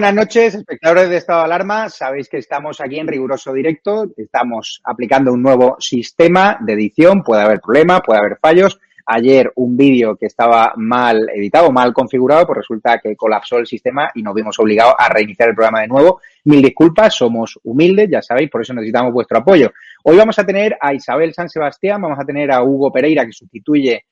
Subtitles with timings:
[0.00, 1.90] Buenas noches, espectadores de Estado de Alarma.
[1.90, 4.06] Sabéis que estamos aquí en riguroso directo.
[4.16, 7.22] Estamos aplicando un nuevo sistema de edición.
[7.22, 8.80] Puede haber problemas, puede haber fallos.
[9.04, 14.10] Ayer un vídeo que estaba mal editado, mal configurado, pues resulta que colapsó el sistema
[14.14, 16.22] y nos vimos obligados a reiniciar el programa de nuevo.
[16.44, 19.70] Mil disculpas, somos humildes, ya sabéis, por eso necesitamos vuestro apoyo.
[20.04, 23.32] Hoy vamos a tener a Isabel San Sebastián, vamos a tener a Hugo Pereira, que
[23.32, 24.06] sustituye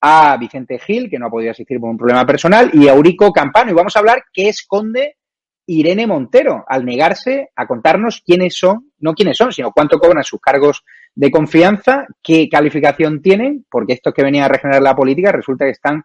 [0.00, 3.32] a Vicente Gil, que no ha podido asistir por un problema personal, y a Eurico
[3.32, 3.70] Campano.
[3.70, 5.16] Y vamos a hablar qué esconde
[5.66, 10.40] Irene Montero al negarse a contarnos quiénes son, no quiénes son, sino cuánto cobran sus
[10.40, 10.82] cargos
[11.14, 15.72] de confianza, qué calificación tienen, porque estos que venían a regenerar la política resulta que
[15.72, 16.04] están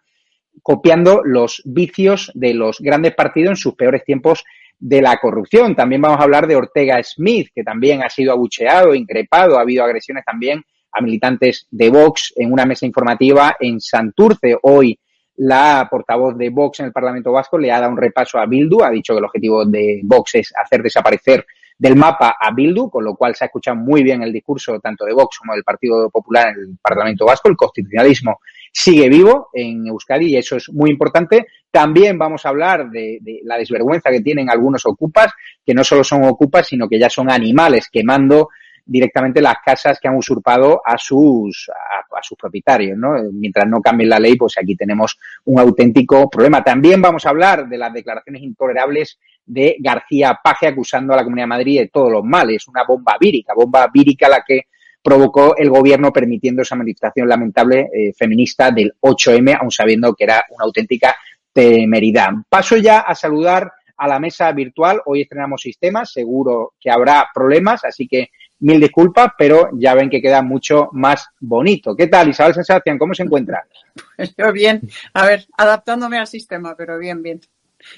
[0.62, 4.44] copiando los vicios de los grandes partidos en sus peores tiempos
[4.78, 5.74] de la corrupción.
[5.74, 9.84] También vamos a hablar de Ortega Smith, que también ha sido abucheado, increpado, ha habido
[9.84, 10.62] agresiones también
[10.94, 14.56] a militantes de Vox en una mesa informativa en Santurce.
[14.62, 14.98] Hoy
[15.36, 18.82] la portavoz de Vox en el Parlamento Vasco le ha dado un repaso a Bildu,
[18.82, 21.44] ha dicho que el objetivo de Vox es hacer desaparecer
[21.76, 25.04] del mapa a Bildu, con lo cual se ha escuchado muy bien el discurso tanto
[25.04, 27.48] de Vox como del Partido Popular en el Parlamento Vasco.
[27.48, 28.38] El constitucionalismo
[28.72, 31.46] sigue vivo en Euskadi y eso es muy importante.
[31.70, 35.32] También vamos a hablar de, la desvergüenza que tienen algunos ocupas,
[35.66, 38.50] que no solo son ocupas, sino que ya son animales quemando
[38.86, 43.14] directamente las casas que han usurpado a sus, a, sus propietarios, ¿no?
[43.32, 46.62] Mientras no cambie la ley, pues aquí tenemos un auténtico problema.
[46.62, 51.44] También vamos a hablar de las declaraciones intolerables de García Paje acusando a la Comunidad
[51.44, 54.62] de Madrid de todos los males, una bomba vírica, bomba vírica la que
[55.02, 60.44] provocó el gobierno permitiendo esa manifestación lamentable eh, feminista del 8M, aun sabiendo que era
[60.50, 61.14] una auténtica
[61.52, 62.30] temeridad.
[62.48, 65.00] Paso ya a saludar a la mesa virtual.
[65.04, 68.30] Hoy estrenamos sistemas, seguro que habrá problemas, así que
[68.60, 71.94] mil disculpas, pero ya ven que queda mucho más bonito.
[71.94, 72.98] ¿Qué tal, Isabel Sensación?
[72.98, 73.64] ¿Cómo se encuentra?
[74.16, 74.80] Pues yo bien,
[75.12, 77.40] a ver, adaptándome al sistema, pero bien, bien.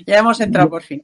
[0.06, 1.02] Ya hemos entrado por fin.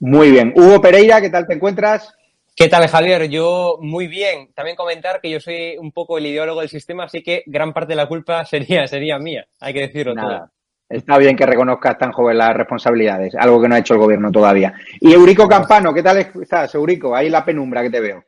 [0.00, 0.52] Muy bien.
[0.54, 2.14] Hugo Pereira, ¿qué tal te encuentras?
[2.54, 3.28] ¿Qué tal, Javier?
[3.30, 4.50] Yo muy bien.
[4.54, 7.92] También comentar que yo soy un poco el ideólogo del sistema, así que gran parte
[7.92, 10.38] de la culpa sería, sería mía, hay que decirlo Nada.
[10.38, 10.50] todo.
[10.88, 14.32] Está bien que reconozcas tan joven las responsabilidades, algo que no ha hecho el gobierno
[14.32, 14.72] todavía.
[15.00, 17.14] Y Eurico Campano, ¿qué tal estás, Eurico?
[17.14, 18.24] Ahí la penumbra que te veo.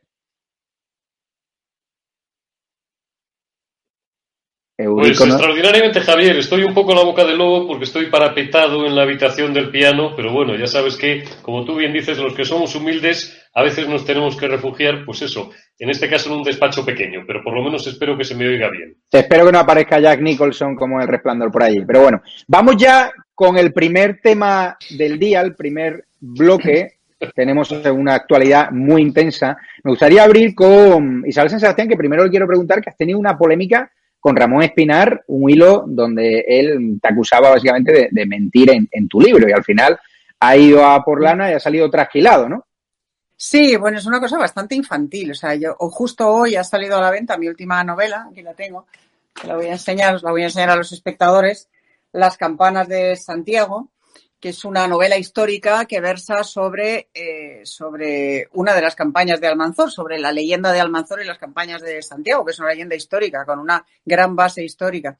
[4.89, 8.95] Pues extraordinariamente, Javier, estoy un poco en la boca del lobo porque estoy parapetado en
[8.95, 12.45] la habitación del piano, pero bueno, ya sabes que, como tú bien dices, los que
[12.45, 16.43] somos humildes a veces nos tenemos que refugiar, pues eso, en este caso en un
[16.43, 18.95] despacho pequeño, pero por lo menos espero que se me oiga bien.
[19.11, 23.11] Espero que no aparezca Jack Nicholson como el resplandor por ahí, pero bueno, vamos ya
[23.35, 26.93] con el primer tema del día, el primer bloque.
[27.35, 29.55] Tenemos una actualidad muy intensa.
[29.83, 33.19] Me gustaría abrir con Isabel San Sebastián, que primero le quiero preguntar que has tenido
[33.19, 39.07] una polémica con Ramón Espinar un hilo donde él te acusaba básicamente de, mentir en,
[39.09, 39.99] tu libro y al final
[40.39, 42.65] ha ido a por lana y ha salido trasquilado, ¿no?
[43.35, 45.31] Sí, bueno, es una cosa bastante infantil.
[45.31, 48.53] O sea, yo justo hoy ha salido a la venta mi última novela, aquí la
[48.53, 48.85] tengo,
[49.43, 51.67] la voy a enseñar, os la voy a enseñar a los espectadores,
[52.13, 53.89] Las campanas de Santiago,
[54.41, 59.47] que es una novela histórica que versa sobre, eh, sobre una de las campañas de
[59.47, 62.95] Almanzor, sobre la leyenda de Almanzor y las campañas de Santiago, que es una leyenda
[62.95, 65.19] histórica, con una gran base histórica.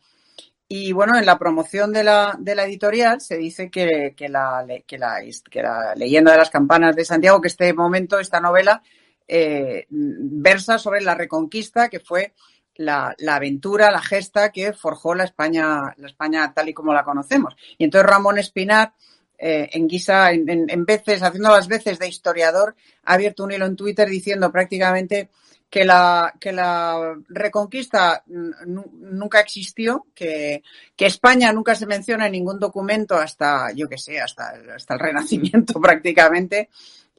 [0.68, 4.66] Y bueno, en la promoción de la, de la editorial se dice que, que, la,
[4.88, 5.20] que, la,
[5.50, 8.82] que la leyenda de las campanas de Santiago, que este momento, esta novela,
[9.28, 12.34] eh, versa sobre la reconquista, que fue
[12.76, 17.56] la, aventura, la gesta que forjó la España, la España tal y como la conocemos.
[17.78, 18.94] Y entonces Ramón Espinar,
[19.38, 23.52] eh, en guisa, en, en, en, veces, haciendo las veces de historiador, ha abierto un
[23.52, 25.30] hilo en Twitter diciendo prácticamente
[25.72, 30.64] que la, que la reconquista nunca existió, que,
[30.98, 35.00] que España nunca se menciona en ningún documento hasta, yo que sé, hasta, hasta el
[35.00, 36.70] Renacimiento prácticamente,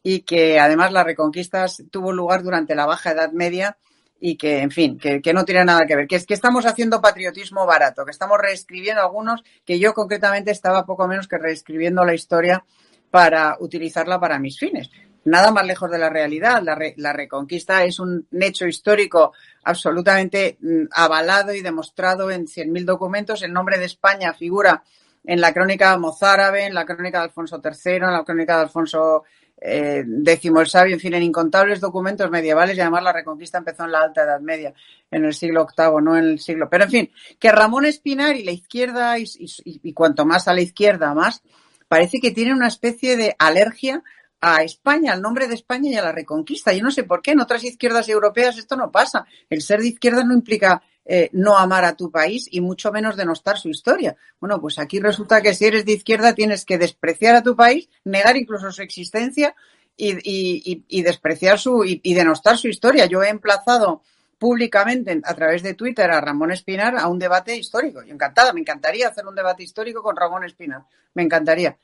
[0.02, 3.78] y que además la reconquista tuvo lugar durante la Baja Edad Media
[4.24, 6.64] y que, en fin, que, que, no tiene nada que ver, que es que estamos
[6.64, 12.04] haciendo patriotismo barato, que estamos reescribiendo algunos, que yo concretamente estaba poco menos que reescribiendo
[12.04, 12.64] la historia
[13.10, 14.90] para utilizarla para mis fines.
[15.24, 16.62] Nada más lejos de la realidad.
[16.62, 19.32] La, la reconquista es un hecho histórico
[19.64, 23.42] absolutamente mm, avalado y demostrado en 100.000 documentos.
[23.42, 24.84] El nombre de España figura
[25.24, 29.24] en la crónica mozárabe, en la crónica de Alfonso III, en la crónica de Alfonso
[29.64, 33.85] eh, décimo el sabio, en fin, en incontables documentos medievales y además la reconquista empezó
[33.85, 34.75] en la Alta Edad Media,
[35.09, 36.69] en el siglo VIII, no en el siglo.
[36.69, 41.14] Pero en fin, que Ramón Espinar y la izquierda, y, cuanto más a la izquierda,
[41.14, 41.43] más,
[41.87, 44.03] parece que tienen una especie de alergia
[44.41, 46.73] a España, al nombre de España y a la reconquista.
[46.73, 49.26] Yo no sé por qué en otras izquierdas europeas esto no pasa.
[49.49, 53.16] El ser de izquierda no implica eh, no amar a tu país y mucho menos
[53.16, 54.16] denostar su historia.
[54.40, 57.88] Bueno, pues aquí resulta que si eres de izquierda tienes que despreciar a tu país,
[58.04, 59.54] negar incluso su existencia
[59.96, 63.06] y, despreciar su y, denostar su historia.
[63.06, 64.02] Yo he emplazado
[64.38, 68.02] públicamente a través de Twitter a Ramón Espinar a un debate histórico.
[68.02, 70.82] Yo encantada, me encantaría hacer un debate histórico con Ramón Espinar.
[71.15, 71.77] Me encantaría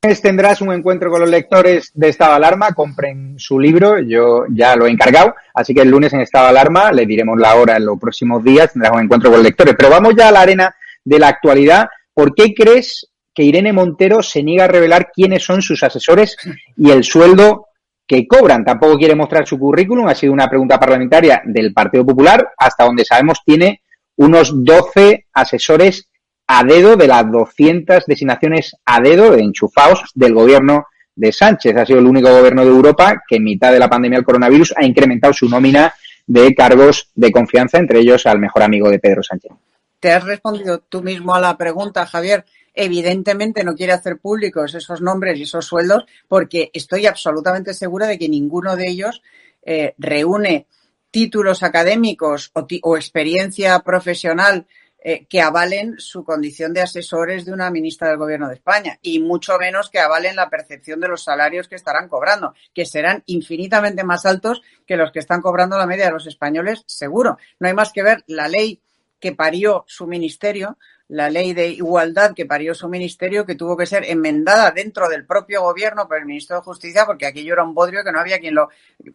[0.00, 4.86] tendrás un encuentro con los lectores de Estado Alarma, compren su libro, yo ya lo
[4.86, 7.98] he encargado, así que el lunes en Estado Alarma le diremos la hora en los
[7.98, 9.74] próximos días, tendrás un encuentro con los lectores.
[9.76, 11.88] Pero vamos ya a la arena de la actualidad.
[12.14, 16.36] ¿Por qué crees que Irene Montero se niega a revelar quiénes son sus asesores
[16.78, 17.66] y el sueldo
[18.06, 18.64] que cobran?
[18.64, 23.04] Tampoco quiere mostrar su currículum, ha sido una pregunta parlamentaria del Partido Popular, hasta donde
[23.04, 23.82] sabemos tiene
[24.16, 26.09] unos 12 asesores
[26.52, 31.76] a dedo de las 200 designaciones a dedo de enchufados del gobierno de Sánchez.
[31.76, 34.74] Ha sido el único gobierno de Europa que en mitad de la pandemia del coronavirus
[34.76, 35.94] ha incrementado su nómina
[36.26, 39.52] de cargos de confianza, entre ellos al mejor amigo de Pedro Sánchez.
[40.00, 42.44] Te has respondido tú mismo a la pregunta, Javier.
[42.74, 48.18] Evidentemente no quiere hacer públicos esos nombres y esos sueldos porque estoy absolutamente segura de
[48.18, 49.22] que ninguno de ellos
[49.62, 50.66] eh, reúne
[51.12, 52.50] títulos académicos
[52.82, 54.66] o experiencia profesional
[55.02, 59.18] eh, que avalen su condición de asesores de una ministra del Gobierno de España y
[59.18, 64.04] mucho menos que avalen la percepción de los salarios que estarán cobrando, que serán infinitamente
[64.04, 67.38] más altos que los que están cobrando la media de los españoles, seguro.
[67.58, 68.82] No hay más que ver la ley
[69.18, 70.76] que parió su ministerio,
[71.10, 75.26] la ley de igualdad que parió su ministerio, que tuvo que ser enmendada dentro del
[75.26, 78.38] propio gobierno por el ministro de Justicia, porque aquello era un bodrio que no había
[78.38, 78.68] quien lo,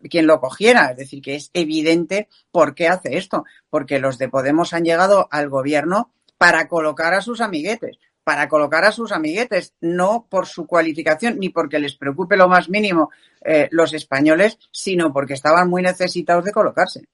[0.10, 0.92] quien lo cogiera.
[0.92, 5.30] Es decir, que es evidente por qué hace esto, porque los de Podemos han llegado
[5.32, 10.68] al gobierno para colocar a sus amiguetes, para colocar a sus amiguetes, no por su
[10.68, 13.10] cualificación ni porque les preocupe lo más mínimo
[13.42, 17.06] eh, los españoles, sino porque estaban muy necesitados de colocarse.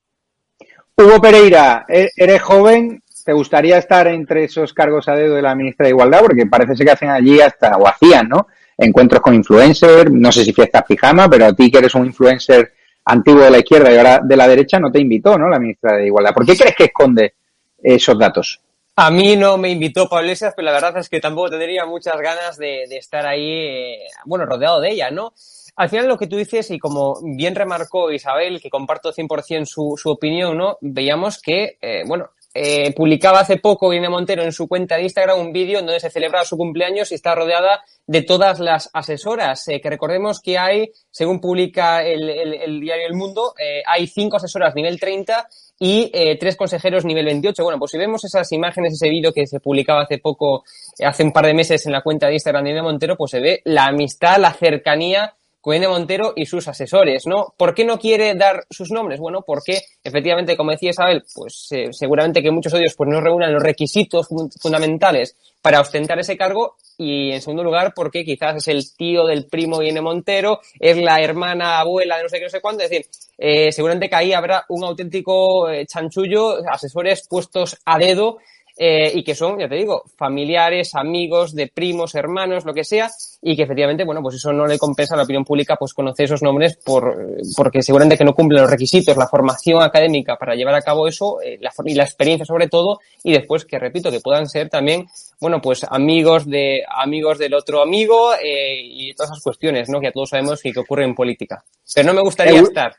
[0.97, 5.55] Hugo Pereira, e-, eres joven, ¿te gustaría estar entre esos cargos a dedo de la
[5.55, 6.21] ministra de Igualdad?
[6.21, 8.47] Porque parece ser que hacen allí hasta, o hacían, ¿no?
[8.77, 12.73] Encuentros con influencers, no sé si fiestas pijama, pero a ti que eres un influencer
[13.05, 15.49] antiguo de la izquierda y ahora de la derecha no te invitó, ¿no?
[15.49, 16.33] La ministra de Igualdad.
[16.33, 17.33] ¿Por qué crees que esconde
[17.81, 18.61] esos datos?
[18.95, 22.57] A mí no me invitó Pablo pero la verdad es que tampoco tendría muchas ganas
[22.57, 25.33] de, estar ahí, eh, bueno, rodeado de ella, ¿no?
[25.77, 29.95] Al final lo que tú dices, y como bien remarcó Isabel, que comparto 100% su,
[29.97, 30.77] su opinión, ¿no?
[30.81, 35.39] Veíamos que, eh, bueno, eh, publicaba hace poco Irene Montero en su cuenta de Instagram
[35.39, 39.67] un vídeo en donde se celebraba su cumpleaños y está rodeada de todas las asesoras.
[39.69, 44.37] Eh, que recordemos que hay, según publica el, el, diario El Mundo, eh, hay cinco
[44.37, 45.47] asesoras nivel 30
[45.79, 47.63] y eh, tres consejeros nivel 28.
[47.63, 50.63] Bueno, pues si vemos esas imágenes, ese vídeo que se publicaba hace poco,
[51.03, 53.39] hace un par de meses en la cuenta de Instagram de Irene Montero, pues se
[53.39, 57.53] ve la amistad, la cercanía Montero y sus asesores, ¿no?
[57.57, 59.19] ¿Por qué no quiere dar sus nombres?
[59.19, 63.21] Bueno, porque efectivamente, como decía Isabel, pues eh, seguramente que muchos de ellos pues, no
[63.21, 64.27] reúnan los requisitos
[64.59, 69.45] fundamentales para ostentar ese cargo y en segundo lugar porque quizás es el tío del
[69.47, 72.89] primo Viene Montero, es la hermana abuela de no sé qué, no sé cuándo, es
[72.89, 78.37] decir, eh, seguramente que ahí habrá un auténtico eh, chanchullo, asesores puestos a dedo
[78.83, 83.11] eh, y que son, ya te digo, familiares, amigos, de primos, hermanos, lo que sea,
[83.39, 86.25] y que efectivamente, bueno, pues eso no le compensa a la opinión pública, pues conocer
[86.25, 87.15] esos nombres por,
[87.55, 91.39] porque seguramente que no cumplen los requisitos, la formación académica para llevar a cabo eso,
[91.43, 95.05] eh, la, y la experiencia sobre todo, y después que repito, que puedan ser también,
[95.39, 99.99] bueno, pues amigos de, amigos del otro amigo, eh, y todas esas cuestiones, ¿no?
[99.99, 101.63] Que a todos sabemos que, que ocurre en política.
[101.93, 102.95] Pero no me gustaría estar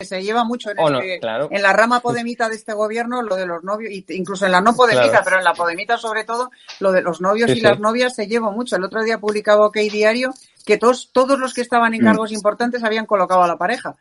[0.00, 1.20] se lleva mucho en, este,
[1.50, 4.74] en la rama podemita de este gobierno, lo de los novios, incluso en la no
[4.74, 8.26] podemita, pero en la podemita sobre todo, lo de los novios y las novias se
[8.26, 8.76] lleva mucho.
[8.76, 10.34] El otro día publicaba OK Diario
[10.66, 12.04] que todos, todos los que estaban en mm.
[12.04, 13.94] cargos importantes habían colocado a la pareja.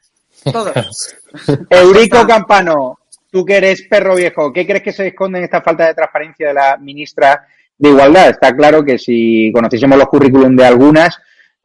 [0.51, 1.15] Todos.
[1.69, 2.99] Eurico Campano,
[3.31, 6.47] tú que eres perro viejo, ¿qué crees que se esconde en esta falta de transparencia
[6.47, 7.47] de la ministra
[7.77, 8.29] de Igualdad?
[8.29, 11.19] Está claro que si conociésemos los currículum de algunas,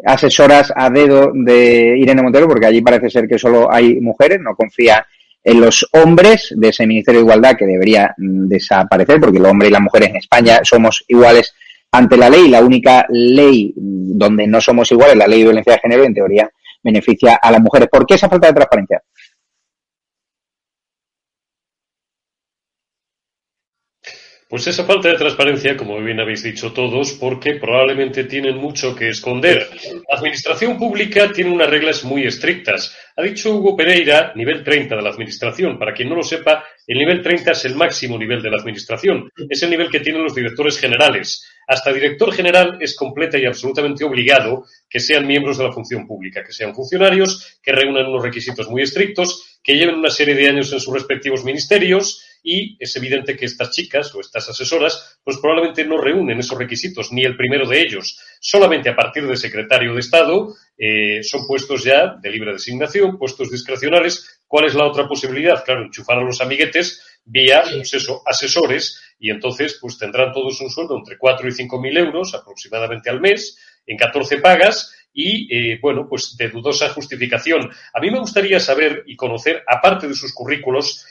[0.05, 4.55] asesoras a dedo de Irene Montero, porque allí parece ser que solo hay mujeres, no
[4.55, 5.07] confía
[5.43, 9.71] en los hombres de ese Ministerio de Igualdad que debería mm, desaparecer, porque los hombres
[9.71, 11.55] y las mujeres en España somos iguales
[11.93, 12.49] ante la ley.
[12.49, 16.15] La única ley mm, donde no somos iguales, la ley de violencia de género, en
[16.15, 16.51] teoría
[16.83, 17.89] beneficia a las mujeres.
[17.91, 19.03] ¿Por qué esa falta de transparencia?
[24.49, 29.11] Pues esa falta de transparencia, como bien habéis dicho todos, porque probablemente tienen mucho que
[29.11, 29.69] esconder.
[30.09, 32.97] La administración pública tiene unas reglas muy estrictas.
[33.15, 35.79] Ha dicho Hugo Pereira, nivel 30 de la administración.
[35.79, 39.31] Para quien no lo sepa, el nivel 30 es el máximo nivel de la administración.
[39.51, 41.47] Es el nivel que tienen los directores generales.
[41.67, 46.43] hasta director general es completa y absolutamente obligado que sean miembros de la función pública,
[46.43, 50.73] que sean funcionarios, que reúnan unos requisitos muy estrictos, que lleven una serie de años
[50.73, 55.85] en sus respectivos ministerios y es evidente que estas chicas o estas asesoras pues probablemente
[55.85, 58.19] no reúnen esos requisitos, ni el primero de ellos.
[58.41, 63.51] Solamente a partir de secretario de Estado eh, son puestos ya de libre designación, puestos
[63.51, 64.41] discrecionales.
[64.47, 65.65] ¿Cuál es la otra posibilidad?
[65.65, 70.97] Claro, enchufar a los amiguetes vía pues asesores y entonces pues tendrán todos un sueldo
[70.97, 76.07] entre 4 y 5 mil euros aproximadamente al mes en 14 pagas y, eh, bueno,
[76.09, 77.71] pues de dudosa justificación.
[77.93, 81.05] A mí me gustaría saber y conocer, aparte de sus currículos,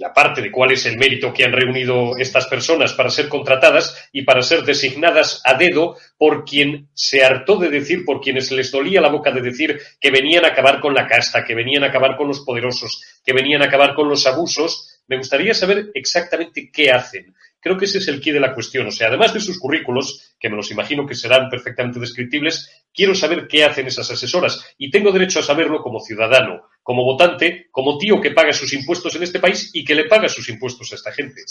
[0.00, 4.08] y aparte de cuál es el mérito que han reunido estas personas para ser contratadas
[4.12, 8.70] y para ser designadas a dedo por quien se hartó de decir, por quienes les
[8.70, 11.88] dolía la boca de decir que venían a acabar con la casta, que venían a
[11.88, 16.70] acabar con los poderosos, que venían a acabar con los abusos, me gustaría saber exactamente
[16.72, 17.34] qué hacen.
[17.60, 18.86] Creo que ese es el quid de la cuestión.
[18.86, 23.14] O sea, además de sus currículos, que me los imagino que serán perfectamente descriptibles, quiero
[23.14, 27.98] saber qué hacen esas asesoras y tengo derecho a saberlo como ciudadano, como votante, como
[27.98, 30.94] tío que paga sus impuestos en este país y que le paga sus impuestos a
[30.96, 31.42] esta gente.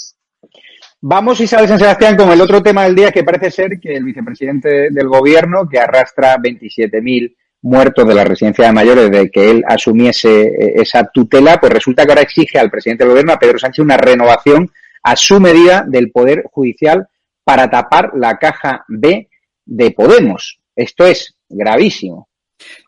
[1.01, 4.03] Vamos, Isabel San Sebastián, con el otro tema del día que parece ser que el
[4.03, 9.63] vicepresidente del gobierno, que arrastra 27.000 muertos de la residencia de mayores de que él
[9.67, 13.59] asumiese eh, esa tutela, pues resulta que ahora exige al presidente del gobierno, a Pedro
[13.59, 14.71] Sánchez, una renovación
[15.03, 17.07] a su medida del Poder Judicial
[17.43, 19.29] para tapar la caja B
[19.65, 20.59] de Podemos.
[20.75, 22.28] Esto es gravísimo.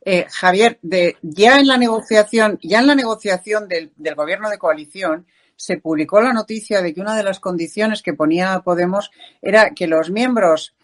[0.04, 0.80] Eh, Javier,
[1.22, 5.26] ya en la negociación, ya en la negociación del, gobierno de coalición,
[5.56, 9.12] se publicó la noticia de que una de las condiciones que ponía Podemos
[9.42, 10.76] era que los miembros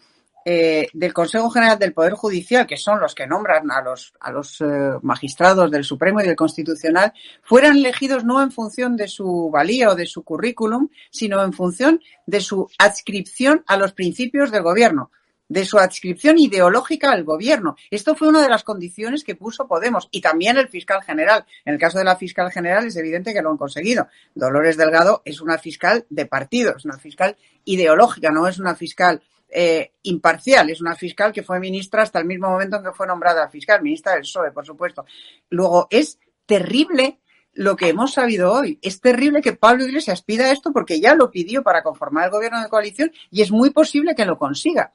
[0.46, 4.32] eh, del Consejo General del Poder Judicial, que son los que nombran a los, a
[4.32, 4.66] los eh,
[5.02, 9.96] magistrados del Supremo y del Constitucional, fueran elegidos no en función de su valía o
[9.96, 15.12] de su currículum, sino en función de su adscripción a los principios del gobierno
[15.50, 17.76] de su adscripción ideológica al gobierno.
[17.90, 21.46] Esto fue una de las condiciones que puso Podemos y también el fiscal general.
[21.66, 24.08] En el caso de la fiscal general es evidente que lo han conseguido.
[24.36, 29.22] Dolores Delgado es una fiscal de partido, es una fiscal ideológica, no es una fiscal
[29.50, 30.70] eh, imparcial.
[30.70, 33.82] Es una fiscal que fue ministra hasta el mismo momento en que fue nombrada fiscal,
[33.82, 35.06] ministra del PSOE, por supuesto.
[35.50, 37.20] Luego, es terrible
[37.54, 38.78] lo que hemos sabido hoy.
[38.82, 42.62] Es terrible que Pablo Iglesias pida esto porque ya lo pidió para conformar el gobierno
[42.62, 44.94] de coalición y es muy posible que lo consiga.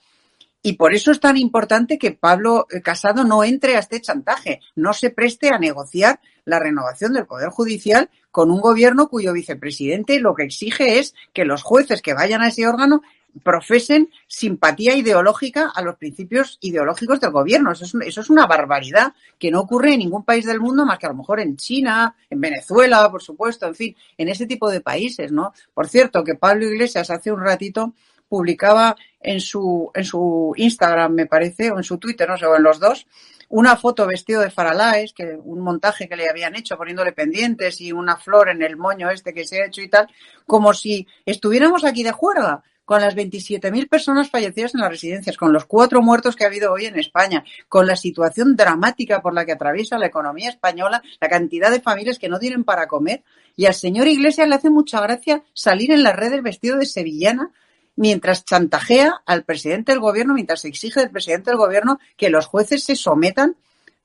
[0.62, 4.92] Y por eso es tan importante que Pablo Casado no entre a este chantaje, no
[4.94, 10.34] se preste a negociar la renovación del Poder Judicial con un gobierno cuyo vicepresidente lo
[10.34, 13.02] que exige es que los jueces que vayan a ese órgano
[13.42, 17.72] profesen simpatía ideológica a los principios ideológicos del gobierno.
[17.72, 20.98] Eso es, eso es una barbaridad que no ocurre en ningún país del mundo más
[20.98, 24.70] que a lo mejor en China, en Venezuela, por supuesto, en fin, en ese tipo
[24.70, 25.52] de países, ¿no?
[25.74, 27.94] Por cierto, que Pablo Iglesias hace un ratito
[28.32, 32.56] publicaba en su, en su Instagram, me parece, o en su Twitter, no sé, o
[32.56, 33.06] en los dos,
[33.50, 37.92] una foto vestido de Faralaes, que un montaje que le habían hecho poniéndole pendientes y
[37.92, 40.08] una flor en el moño este que se ha hecho y tal,
[40.46, 45.52] como si estuviéramos aquí de juerga con las 27.000 personas fallecidas en las residencias, con
[45.52, 49.44] los cuatro muertos que ha habido hoy en España, con la situación dramática por la
[49.44, 53.22] que atraviesa la economía española, la cantidad de familias que no tienen para comer.
[53.56, 57.50] Y al señor Iglesias le hace mucha gracia salir en las redes vestido de sevillana
[57.96, 62.84] mientras chantajea al presidente del gobierno, mientras exige del presidente del gobierno que los jueces
[62.84, 63.56] se sometan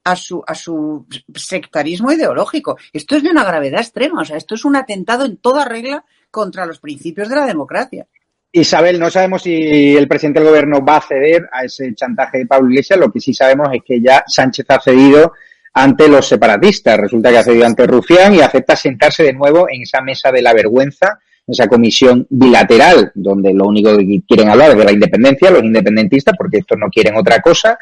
[0.04, 2.78] a su, a su sectarismo ideológico.
[2.94, 6.06] Esto es de una gravedad extrema, o sea, esto es un atentado en toda regla
[6.32, 8.08] contra los principios de la democracia.
[8.52, 12.46] Isabel, no sabemos si el presidente del gobierno va a ceder a ese chantaje de
[12.46, 12.98] Pablo Iglesias.
[12.98, 15.34] Lo que sí sabemos es que ya Sánchez ha cedido
[15.74, 16.98] ante los separatistas.
[16.98, 20.42] Resulta que ha cedido ante Rufián y acepta sentarse de nuevo en esa mesa de
[20.42, 25.50] la vergüenza, esa comisión bilateral, donde lo único que quieren hablar es de la independencia,
[25.50, 27.80] los independentistas, porque estos no quieren otra cosa,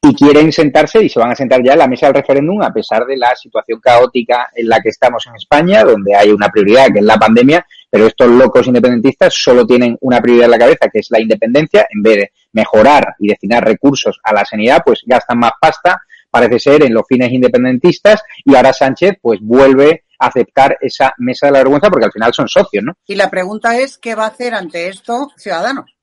[0.00, 2.72] y quieren sentarse y se van a sentar ya en la mesa del referéndum, a
[2.72, 6.92] pesar de la situación caótica en la que estamos en España, donde hay una prioridad
[6.92, 10.88] que es la pandemia, pero estos locos independentistas solo tienen una prioridad en la cabeza,
[10.92, 15.02] que es la independencia, en vez de mejorar y destinar recursos a la sanidad, pues
[15.04, 20.76] gastan más pasta, parece ser, en los fines independentistas, y ahora Sánchez pues vuelve aceptar
[20.80, 22.94] esa mesa de la vergüenza porque al final son socios, ¿no?
[23.06, 25.96] Y la pregunta es, ¿qué va a hacer ante esto Ciudadanos?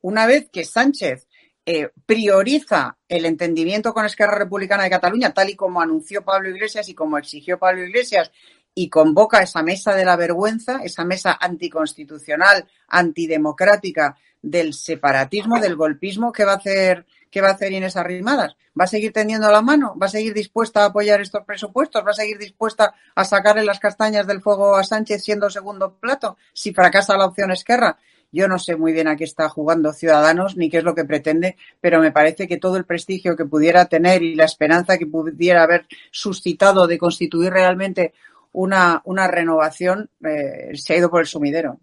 [0.00, 1.26] Una vez que Sánchez
[1.66, 6.88] eh, prioriza el entendimiento con Esquerra Republicana de Cataluña, tal y como anunció Pablo Iglesias
[6.88, 8.30] y como exigió Pablo Iglesias,
[8.74, 16.32] y convoca esa mesa de la vergüenza, esa mesa anticonstitucional, antidemocrática del separatismo, del golpismo,
[16.32, 18.56] ¿qué va a hacer, qué va a hacer Inés Arrimadas?
[18.78, 19.96] ¿Va a seguir tendiendo la mano?
[20.00, 22.06] ¿Va a seguir dispuesta a apoyar estos presupuestos?
[22.06, 26.36] ¿Va a seguir dispuesta a sacarle las castañas del fuego a Sánchez siendo segundo plato
[26.52, 27.98] si fracasa la opción Esquerra?
[28.30, 31.04] Yo no sé muy bien a qué está jugando Ciudadanos ni qué es lo que
[31.04, 35.06] pretende, pero me parece que todo el prestigio que pudiera tener y la esperanza que
[35.06, 38.14] pudiera haber suscitado de constituir realmente
[38.52, 41.80] una, una renovación eh, se ha ido por el sumidero.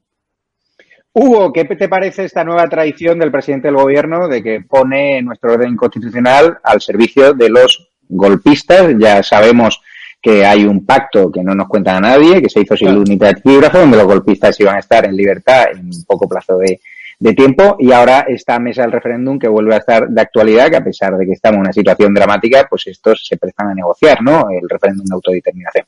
[1.13, 5.53] Hugo, ¿qué te parece esta nueva tradición del presidente del gobierno de que pone nuestro
[5.53, 8.95] orden constitucional al servicio de los golpistas?
[8.97, 9.81] Ya sabemos
[10.21, 13.03] que hay un pacto que no nos cuenta a nadie, que se hizo sin claro.
[13.03, 16.79] de epígrafo, donde los golpistas iban a estar en libertad en poco plazo de,
[17.19, 20.77] de tiempo y ahora esta mesa del referéndum que vuelve a estar de actualidad, que
[20.77, 24.21] a pesar de que estamos en una situación dramática, pues estos se prestan a negociar,
[24.23, 24.47] ¿no?
[24.49, 25.85] El referéndum de autodeterminación.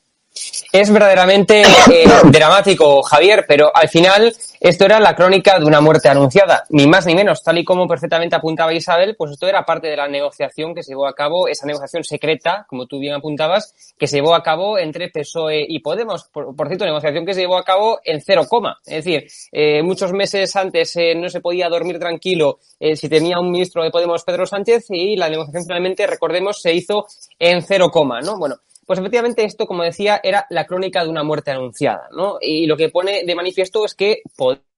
[0.74, 6.08] Es verdaderamente eh, dramático, Javier, pero al final esto era la crónica de una muerte
[6.08, 9.86] anunciada, ni más ni menos, tal y como perfectamente apuntaba Isabel, pues esto era parte
[9.86, 13.72] de la negociación que se llevó a cabo, esa negociación secreta, como tú bien apuntabas,
[13.96, 16.24] que se llevó a cabo entre PSOE y Podemos.
[16.24, 18.80] Por, por cierto, negociación que se llevó a cabo en cero coma.
[18.84, 22.58] Es decir, eh, muchos meses antes eh, no se podía dormir tranquilo
[22.96, 27.06] si tenía un ministro de Podemos, Pedro Sánchez, y la negociación finalmente, recordemos, se hizo
[27.38, 28.36] en cero coma, ¿no?
[28.38, 28.56] Bueno,
[28.86, 32.38] pues efectivamente esto, como decía, era la crónica de una muerte anunciada, ¿no?
[32.40, 34.22] Y lo que pone de manifiesto es que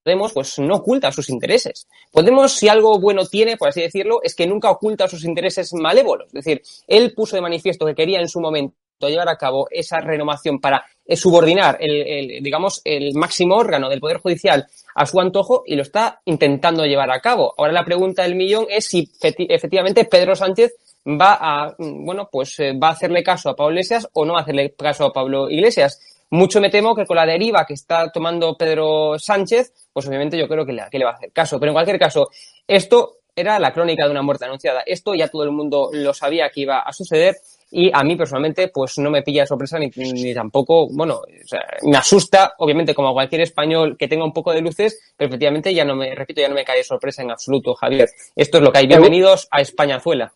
[0.06, 1.88] Podemos pues no oculta sus intereses.
[2.12, 6.28] Podemos, si algo bueno tiene, por así decirlo, es que nunca oculta sus intereses malévolos.
[6.28, 9.98] Es decir, él puso de manifiesto que quería en su momento llevar a cabo esa
[9.98, 10.84] renovación para
[11.16, 15.82] subordinar el, el, digamos, el máximo órgano del Poder Judicial a su antojo y lo
[15.82, 17.52] está intentando llevar a cabo.
[17.58, 20.72] Ahora la pregunta del millón es si efectivamente Pedro Sánchez
[21.06, 24.40] va a, bueno, pues eh, va a hacerle caso a Pablo Iglesias o no va
[24.40, 26.00] a hacerle caso a Pablo Iglesias.
[26.30, 30.48] Mucho me temo que con la deriva que está tomando Pedro Sánchez, pues obviamente yo
[30.48, 31.60] creo que le, que le va a hacer caso.
[31.60, 32.28] Pero en cualquier caso,
[32.66, 34.82] esto era la crónica de una muerte anunciada.
[34.84, 37.36] Esto ya todo el mundo lo sabía que iba a suceder
[37.70, 41.46] y a mí personalmente pues no me pilla de sorpresa ni, ni tampoco, bueno, o
[41.46, 45.28] sea, me asusta, obviamente como a cualquier español que tenga un poco de luces, pero
[45.28, 48.08] efectivamente ya no me, repito, ya no me cae de sorpresa en absoluto, Javier.
[48.34, 48.86] Esto es lo que hay.
[48.86, 50.32] Bienvenidos a Españazuela.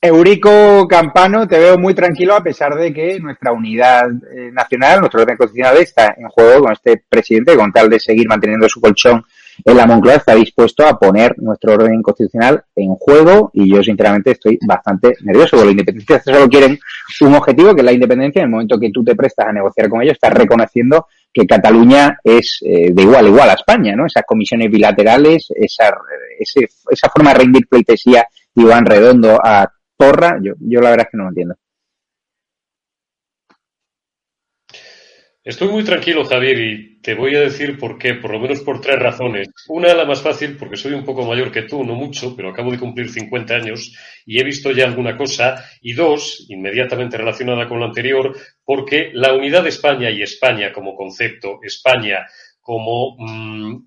[0.00, 5.22] Eurico Campano, te veo muy tranquilo a pesar de que nuestra unidad eh, nacional, nuestro
[5.22, 9.24] orden constitucional está en juego con este presidente, con tal de seguir manteniendo su colchón
[9.64, 14.32] en la Moncloa, está dispuesto a poner nuestro orden constitucional en juego y yo sinceramente
[14.32, 16.78] estoy bastante nervioso porque los independentistas solo quieren
[17.22, 18.40] un objetivo que es la independencia.
[18.40, 22.18] En el momento que tú te prestas a negociar con ellos, estás reconociendo que Cataluña
[22.22, 24.06] es eh, de igual igual a España, ¿no?
[24.06, 25.90] Esas comisiones bilaterales, esa,
[26.38, 31.10] ese, esa forma de rendir pleitesía Iván Redondo a porra, yo, yo la verdad es
[31.10, 31.56] que no lo entiendo.
[35.46, 38.80] Estoy muy tranquilo, Javier, y te voy a decir por qué, por lo menos por
[38.80, 39.46] tres razones.
[39.68, 42.72] Una, la más fácil, porque soy un poco mayor que tú, no mucho, pero acabo
[42.72, 43.94] de cumplir 50 años
[44.26, 45.64] y he visto ya alguna cosa.
[45.82, 50.96] Y dos, inmediatamente relacionada con lo anterior, porque la unidad de España y España como
[50.96, 52.26] concepto, España
[52.60, 53.86] como mmm,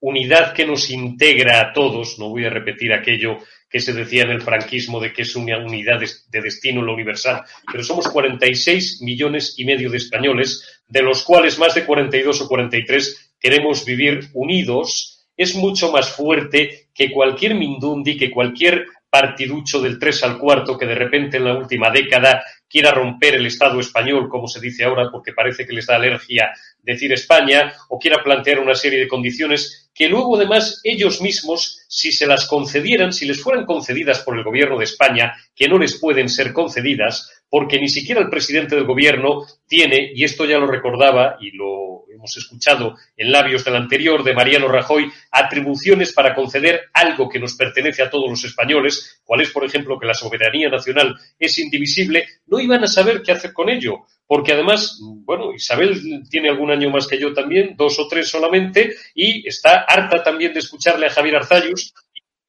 [0.00, 3.38] unidad que nos integra a todos, no voy a repetir aquello
[3.70, 7.42] que se decía en el franquismo de que es una unidad de destino lo universal,
[7.70, 12.48] pero somos 46 millones y medio de españoles, de los cuales más de 42 o
[12.48, 19.98] 43 queremos vivir unidos, es mucho más fuerte que cualquier mindundi, que cualquier partiducho del
[19.98, 24.28] 3 al cuarto que de repente en la última década quiera romper el Estado español,
[24.28, 28.60] como se dice ahora, porque parece que les da alergia decir España, o quiera plantear
[28.60, 33.42] una serie de condiciones que luego además ellos mismos, si se las concedieran, si les
[33.42, 37.90] fueran concedidas por el gobierno de España, que no les pueden ser concedidas, porque ni
[37.90, 42.96] siquiera el presidente del gobierno tiene, y esto ya lo recordaba y lo hemos escuchado
[43.14, 48.08] en labios del anterior de Mariano Rajoy, atribuciones para conceder algo que nos pertenece a
[48.08, 52.82] todos los españoles, cual es, por ejemplo, que la soberanía nacional es indivisible, no iban
[52.82, 57.18] a saber qué hacer con ello, porque además, bueno, Isabel tiene algún año más que
[57.18, 61.92] yo también, dos o tres solamente, y está harta también de escucharle a Javier Arzayus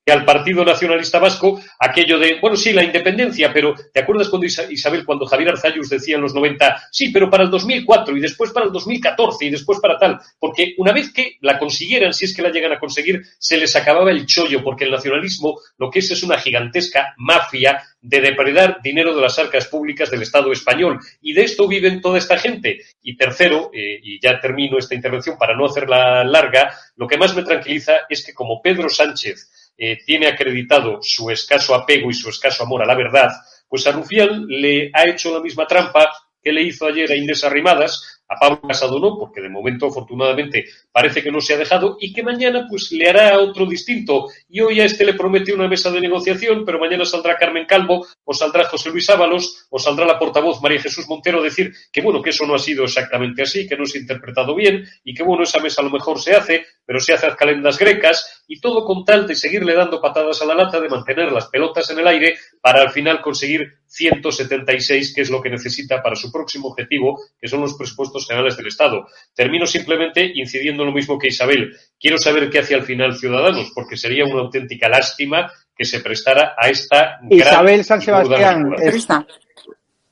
[0.09, 5.05] al Partido Nacionalista Vasco aquello de, bueno, sí, la independencia, pero ¿te acuerdas cuando Isabel,
[5.05, 8.65] cuando Javier Arzayus decía en los 90, sí, pero para el 2004 y después para
[8.65, 10.19] el 2014 y después para tal?
[10.39, 13.75] Porque una vez que la consiguieran, si es que la llegan a conseguir, se les
[13.75, 18.81] acababa el chollo, porque el nacionalismo lo que es es una gigantesca mafia de depredar
[18.81, 20.99] dinero de las arcas públicas del Estado español.
[21.21, 22.79] Y de esto viven toda esta gente.
[23.03, 27.35] Y tercero, eh, y ya termino esta intervención para no hacerla larga, lo que más
[27.35, 32.29] me tranquiliza es que como Pedro Sánchez eh, tiene acreditado su escaso apego y su
[32.29, 33.31] escaso amor a la verdad,
[33.67, 37.43] pues a Rufián le ha hecho la misma trampa que le hizo ayer a Inés
[37.43, 41.97] Arrimadas, a Pablo Casado no, porque de momento afortunadamente parece que no se ha dejado,
[41.99, 44.27] y que mañana pues le hará otro distinto.
[44.47, 48.07] Y hoy a este le promete una mesa de negociación, pero mañana saldrá Carmen Calvo,
[48.23, 52.01] o saldrá José Luis Ábalos, o saldrá la portavoz María Jesús Montero a decir que
[52.01, 55.13] bueno, que eso no ha sido exactamente así, que no se ha interpretado bien, y
[55.13, 58.43] que bueno, esa mesa a lo mejor se hace, pero se hace a calendas grecas
[58.47, 61.89] y todo con tal de seguirle dando patadas a la lata, de mantener las pelotas
[61.89, 66.31] en el aire para al final conseguir 176, que es lo que necesita para su
[66.31, 69.07] próximo objetivo, que son los presupuestos generales del Estado.
[69.33, 71.75] Termino simplemente incidiendo en lo mismo que Isabel.
[71.99, 76.53] Quiero saber qué hace al final Ciudadanos, porque sería una auténtica lástima que se prestara
[76.57, 78.75] a esta Isabel San Sebastián,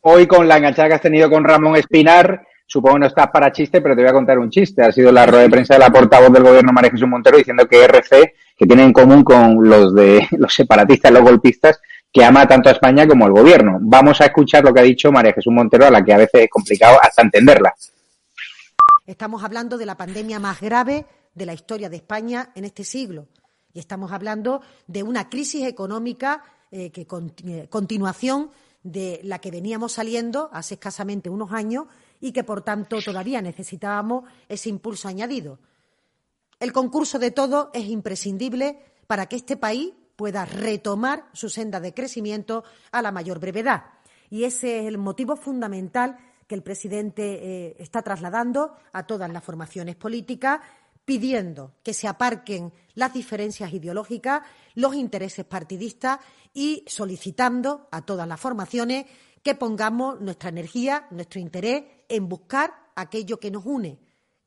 [0.01, 3.51] hoy con la enganchada que has tenido con Ramón Espinar, supongo que no estás para
[3.51, 4.83] chiste, pero te voy a contar un chiste.
[4.83, 7.67] Ha sido la rueda de prensa de la portavoz del gobierno María Jesús Montero diciendo
[7.67, 12.47] que RC, que tiene en común con los de los separatistas, los golpistas, que ama
[12.47, 13.77] tanto a España como al gobierno.
[13.81, 16.41] Vamos a escuchar lo que ha dicho María Jesús Montero, a la que a veces
[16.43, 17.73] es complicado hasta entenderla.
[19.09, 23.27] Estamos hablando de la pandemia más grave de la historia de España en este siglo.
[23.73, 27.07] Y estamos hablando de una crisis económica eh, que
[27.45, 28.51] eh, continuación
[28.83, 31.87] de la que veníamos saliendo hace escasamente unos años
[32.21, 35.57] y que, por tanto, todavía necesitábamos ese impulso añadido.
[36.59, 41.95] El concurso de todo es imprescindible para que este país pueda retomar su senda de
[41.95, 43.85] crecimiento a la mayor brevedad.
[44.29, 47.23] Y ese es el motivo fundamental que el presidente
[47.67, 50.61] eh, está trasladando a todas las formaciones políticas,
[51.05, 54.41] pidiendo que se aparquen las diferencias ideológicas,
[54.73, 56.19] los intereses partidistas
[56.51, 59.05] y solicitando a todas las formaciones
[59.43, 63.99] que pongamos nuestra energía, nuestro interés en buscar aquello que nos une,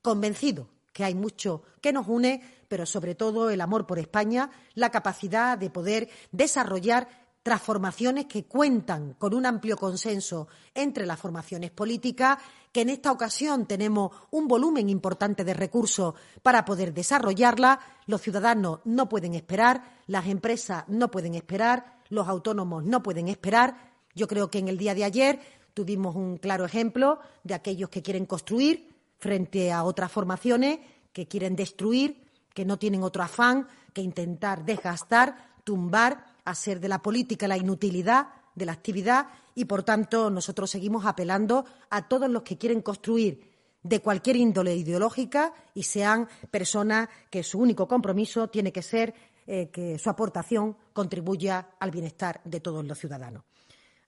[0.03, 4.91] convencido que hay mucho que nos une, pero sobre todo el amor por España, la
[4.91, 7.09] capacidad de poder desarrollar
[7.43, 12.39] transformaciones que cuentan con un amplio consenso entre las formaciones políticas,
[12.71, 17.81] que en esta ocasión tenemos un volumen importante de recursos para poder desarrollarla.
[18.07, 23.93] Los ciudadanos no pueden esperar, las empresas no pueden esperar, los autónomos no pueden esperar.
[24.15, 25.41] Yo creo que en el día de ayer
[25.75, 30.79] tuvimos un claro ejemplo de aquellos que quieren construir frente a otras formaciones
[31.13, 32.25] que quieren destruir,
[32.55, 38.29] que no tienen otro afán que intentar desgastar, tumbar hacer de la política la inutilidad
[38.55, 43.51] de la actividad y, por tanto, nosotros seguimos apelando a todos los que quieren construir
[43.83, 49.15] de cualquier índole ideológica y sean personas que su único compromiso tiene que ser
[49.47, 53.43] eh, que su aportación contribuya al bienestar de todos los ciudadanos.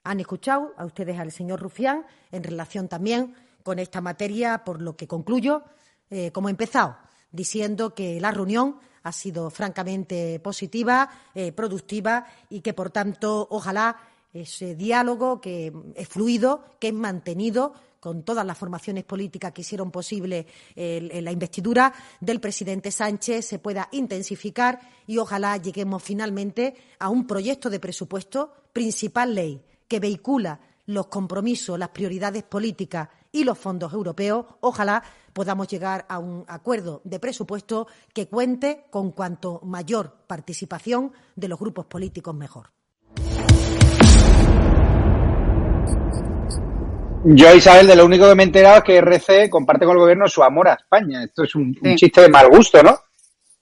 [0.05, 4.97] Han escuchado a ustedes al señor Rufián en relación también con esta materia, por lo
[4.97, 5.65] que concluyo,
[6.11, 6.97] eh, como he empezado,
[7.35, 13.99] diciendo que la reunión ha sido francamente positiva, eh, productiva y que, por tanto, ojalá
[14.33, 19.91] ese diálogo que es fluido, que es mantenido con todas las formaciones políticas que hicieron
[19.91, 27.27] posible la investidura del presidente Sánchez se pueda intensificar y ojalá lleguemos finalmente a un
[27.27, 33.93] proyecto de presupuesto, principal ley, que vehicula los compromisos, las prioridades políticas y los fondos
[33.93, 34.47] europeos.
[34.61, 35.03] Ojalá
[35.35, 41.59] podamos llegar a un acuerdo de presupuesto que cuente con cuanto mayor participación de los
[41.59, 42.71] grupos políticos mejor.
[47.27, 50.01] Yo, Isabel, de lo único que me he enterado es que RC comparte con el
[50.01, 51.25] gobierno su amor a España.
[51.25, 52.99] Esto es un, chiste de mal gusto, ¿no?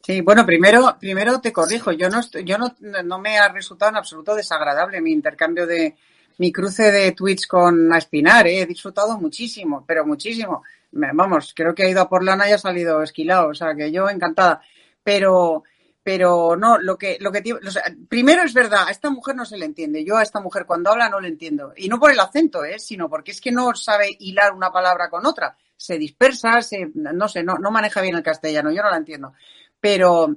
[0.04, 1.92] Sí, bueno, primero, primero te corrijo.
[1.92, 5.96] Yo no, yo no, no me ha resultado en absoluto desagradable mi intercambio de,
[6.38, 8.62] mi cruce de tweets con Espinar, ¿eh?
[8.62, 12.58] he disfrutado muchísimo, pero muchísimo vamos, creo que ha ido a por lana y ha
[12.58, 14.60] salido esquilado, o sea, que yo encantada.
[15.02, 15.64] Pero,
[16.02, 17.42] pero no, lo que, lo que,
[18.08, 20.04] primero es verdad, a esta mujer no se le entiende.
[20.04, 21.72] Yo a esta mujer cuando habla no le entiendo.
[21.76, 22.78] Y no por el acento, ¿eh?
[22.78, 25.56] sino porque es que no sabe hilar una palabra con otra.
[25.76, 29.32] Se dispersa, se, no sé, no, no maneja bien el castellano, yo no la entiendo.
[29.80, 30.36] Pero,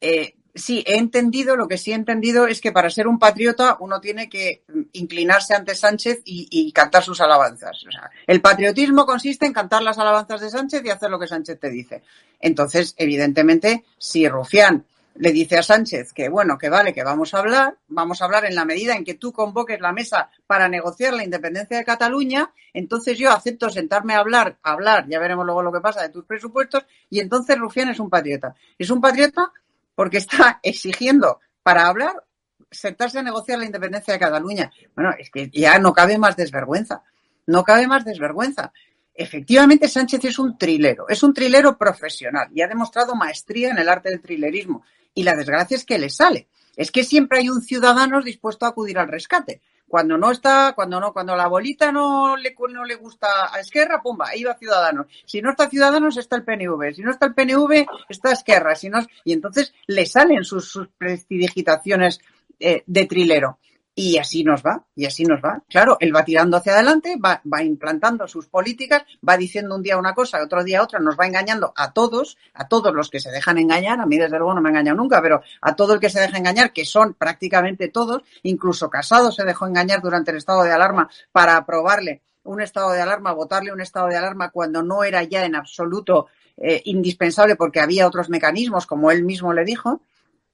[0.00, 3.76] eh, sí, he entendido, lo que sí he entendido es que para ser un patriota
[3.80, 4.62] uno tiene que
[4.92, 7.84] inclinarse ante Sánchez y, cantar sus alabanzas.
[7.86, 11.26] O sea, el patriotismo consiste en cantar las alabanzas de Sánchez y hacer lo que
[11.26, 12.02] Sánchez te dice.
[12.40, 14.84] Entonces, evidentemente, si Rufián
[15.14, 18.46] le dice a Sánchez que bueno, que vale, que vamos a hablar, vamos a hablar
[18.46, 22.50] en la medida en que tú convoques la mesa para negociar la independencia de Cataluña,
[22.72, 26.24] entonces yo acepto sentarme a hablar, hablar, ya veremos luego lo que pasa de tus
[26.24, 28.54] presupuestos, y entonces Rufián es un patriota.
[28.78, 29.52] Es un patriota
[29.94, 32.24] porque está exigiendo para hablar
[32.70, 34.72] sentarse a negociar la independencia de Cataluña.
[34.94, 37.02] Bueno, es que ya no cabe más desvergüenza.
[37.46, 38.72] No cabe más desvergüenza.
[39.14, 43.88] Efectivamente, Sánchez es un trilero, es un trilero profesional y ha demostrado maestría en el
[43.88, 44.84] arte del trilerismo.
[45.14, 46.48] Y la desgracia es que le sale.
[46.76, 49.60] Es que siempre hay un ciudadano dispuesto a acudir al rescate.
[49.92, 54.00] Cuando no está, cuando no, cuando la bolita no le, no le gusta a Esquerra,
[54.02, 55.04] pumba, ahí va Ciudadanos.
[55.26, 56.94] Si no está Ciudadanos, está el PNV.
[56.94, 58.74] Si no está el PNV, está Esquerra.
[58.74, 62.20] Si no, y entonces le salen sus, sus prestidigitaciones
[62.58, 63.58] eh, de trilero.
[63.94, 65.62] Y así nos va, y así nos va.
[65.68, 69.98] Claro, él va tirando hacia adelante, va, va implantando sus políticas, va diciendo un día
[69.98, 73.30] una cosa, otro día otra, nos va engañando a todos, a todos los que se
[73.30, 76.00] dejan engañar, a mí desde luego no me ha engañado nunca, pero a todo el
[76.00, 80.38] que se deja engañar, que son prácticamente todos, incluso Casado se dejó engañar durante el
[80.38, 84.82] estado de alarma para aprobarle un estado de alarma, votarle un estado de alarma cuando
[84.82, 89.64] no era ya en absoluto eh, indispensable porque había otros mecanismos, como él mismo le
[89.64, 90.00] dijo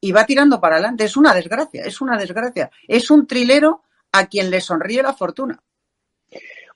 [0.00, 1.04] y va tirando para adelante.
[1.04, 2.70] Es una desgracia, es una desgracia.
[2.86, 3.82] Es un trilero
[4.12, 5.58] a quien le sonríe la fortuna.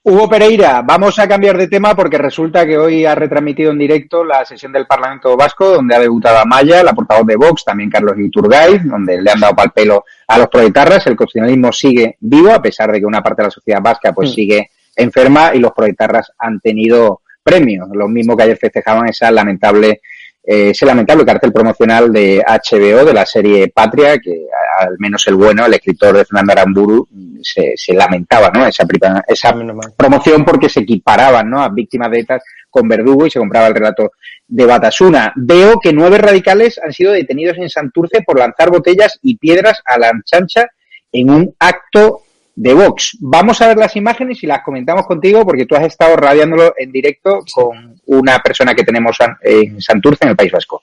[0.04, 4.24] Hugo Pereira, vamos a cambiar de tema porque resulta que hoy ha retransmitido en directo
[4.24, 8.18] la sesión del Parlamento Vasco, donde ha debutado Amaya, la portavoz de Vox, también Carlos
[8.18, 11.06] Iturgaiz, donde le han dado pal pelo a los proletarras.
[11.06, 14.30] El constitucionalismo sigue vivo, a pesar de que una parte de la sociedad vasca pues
[14.30, 14.32] mm.
[14.32, 20.00] sigue enferma y los proletarras han tenido premios, lo mismo que ayer festejaban esa lamentable
[20.44, 24.46] eh, ese lamentable cartel promocional de HBO de la serie Patria, que
[24.80, 27.08] al menos el bueno, el escritor de Fernando Aramburu,
[27.42, 28.66] se, se lamentaba, ¿no?
[28.66, 28.84] Esa,
[29.26, 29.54] esa
[29.96, 31.62] promoción porque se equiparaban, ¿no?
[31.62, 34.12] A víctimas de estas con Verdugo y se compraba el relato
[34.48, 35.32] de Batasuna.
[35.36, 39.98] Veo que nueve radicales han sido detenidos en Santurce por lanzar botellas y piedras a
[39.98, 40.66] la anchancha
[41.12, 42.22] en un acto
[42.54, 43.16] de Vox.
[43.20, 46.92] Vamos a ver las imágenes y las comentamos contigo porque tú has estado radiándolo en
[46.92, 50.82] directo con una persona que tenemos en Santurce, en el País Vasco.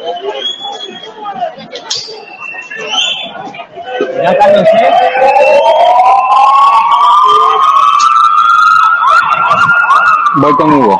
[10.35, 10.99] Voy con Hugo.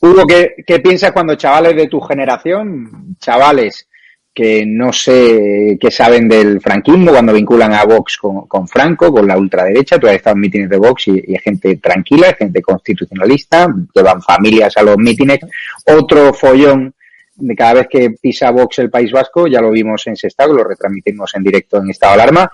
[0.00, 3.88] Hugo, ¿qué, ¿qué piensas cuando chavales de tu generación, chavales
[4.34, 9.38] que no sé qué saben del franquismo cuando vinculan a Vox con, Franco, con la
[9.38, 9.98] ultraderecha.
[9.98, 14.76] Tú has estado en mítines de Vox y, y, gente tranquila, gente constitucionalista, llevan familias
[14.76, 15.38] a los mítines.
[15.86, 16.92] Otro follón
[17.36, 20.64] de cada vez que pisa Vox el País Vasco, ya lo vimos en Sestado, lo
[20.64, 22.50] retransmitimos en directo en estado de alarma.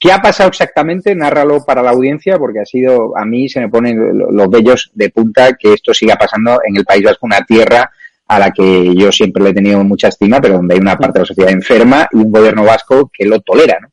[0.00, 1.14] ¿Qué ha pasado exactamente?
[1.14, 5.10] Nárralo para la audiencia, porque ha sido, a mí se me ponen los bellos de
[5.10, 7.90] punta que esto siga pasando en el País Vasco, una tierra
[8.28, 11.18] a la que yo siempre le he tenido mucha estima, pero donde hay una parte
[11.18, 13.88] de la sociedad enferma y un gobierno vasco que lo tolera, ¿no?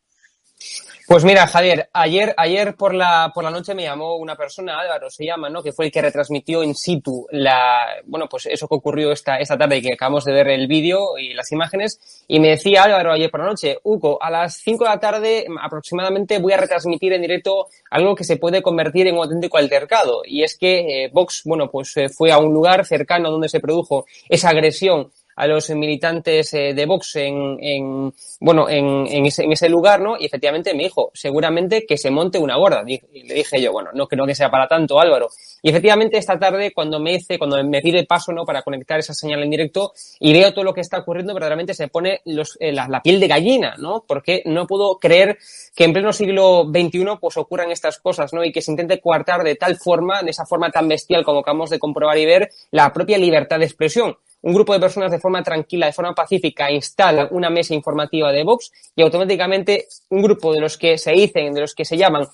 [1.07, 5.07] Pues mira, Javier, ayer, ayer por la, por la noche me llamó una persona, Álvaro
[5.11, 5.61] se llama, ¿no?
[5.61, 9.55] Que fue el que retransmitió in situ la, bueno, pues eso que ocurrió esta, esta
[9.55, 12.25] tarde que acabamos de ver el vídeo y las imágenes.
[12.27, 15.45] Y me decía Álvaro ayer por la noche, Hugo, a las 5 de la tarde
[15.61, 20.23] aproximadamente voy a retransmitir en directo algo que se puede convertir en un auténtico altercado.
[20.25, 23.59] Y es que eh, Vox, bueno, pues eh, fue a un lugar cercano donde se
[23.59, 29.43] produjo esa agresión a los militantes eh, de Vox en, en bueno, en, en, ese,
[29.43, 30.15] en, ese, lugar, ¿no?
[30.17, 32.83] Y efectivamente me dijo, seguramente que se monte una gorda.
[32.87, 35.27] Y le dije yo, bueno, no creo que sea para tanto, Álvaro.
[35.61, 38.45] Y efectivamente esta tarde, cuando me hice, cuando me pide paso, ¿no?
[38.45, 41.87] Para conectar esa señal en directo y veo todo lo que está ocurriendo, verdaderamente se
[41.87, 44.05] pone los, eh, la, la, piel de gallina, ¿no?
[44.07, 45.37] Porque no puedo creer
[45.75, 48.43] que en pleno siglo XXI, pues ocurran estas cosas, ¿no?
[48.43, 51.69] Y que se intente coartar de tal forma, de esa forma tan bestial como acabamos
[51.69, 55.41] de comprobar y ver, la propia libertad de expresión un grupo de personas de forma
[55.41, 60.59] tranquila, de forma pacífica, instala una mesa informativa de Vox y automáticamente un grupo de
[60.59, 62.27] los que se dicen, de los que se llaman